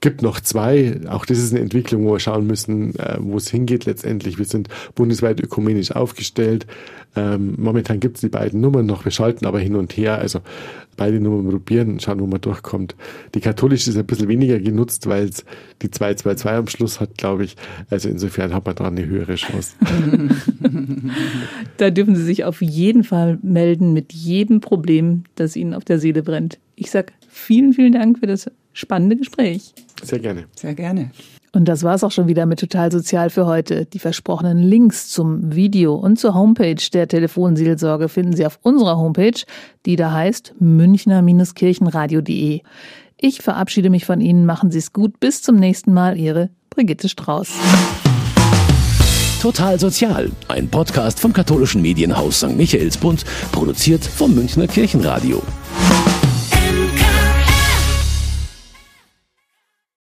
[0.00, 1.00] gibt noch zwei.
[1.08, 4.38] Auch das ist eine Entwicklung, wo wir schauen müssen, äh, wo es hingeht letztendlich.
[4.38, 6.66] Wir sind bundesweit ökumenisch aufgestellt.
[7.16, 9.04] Ähm, momentan gibt es die beiden Nummern noch.
[9.04, 10.18] Wir schalten aber hin und her.
[10.18, 10.40] Also
[10.96, 12.94] beide Nummern probieren, schauen, wo man durchkommt.
[13.34, 15.44] Die katholische ist ein bisschen weniger genutzt, weil es
[15.82, 17.56] die 222 am Schluss hat, glaube ich.
[17.90, 19.74] Also insofern hat man da eine höhere Chance.
[21.78, 25.98] da dürfen Sie sich auf jeden Fall melden mit jedem Problem, das Ihnen auf der
[25.98, 26.58] Seele brennt.
[26.76, 29.74] Ich sage vielen, vielen Dank für das spannende Gespräch.
[30.02, 30.46] Sehr gerne.
[30.56, 31.10] Sehr gerne.
[31.52, 33.84] Und das war es auch schon wieder mit Total Sozial für heute.
[33.84, 39.40] Die versprochenen Links zum Video und zur Homepage der Telefonseelsorge finden Sie auf unserer Homepage,
[39.84, 42.60] die da heißt münchner-kirchenradio.de.
[43.16, 44.46] Ich verabschiede mich von Ihnen.
[44.46, 45.18] Machen Sie es gut.
[45.18, 46.16] Bis zum nächsten Mal.
[46.16, 47.50] Ihre Brigitte Strauß.
[49.42, 52.56] Total Sozial, ein Podcast vom katholischen Medienhaus St.
[52.56, 55.42] Michaelsbund, produziert vom Münchner Kirchenradio.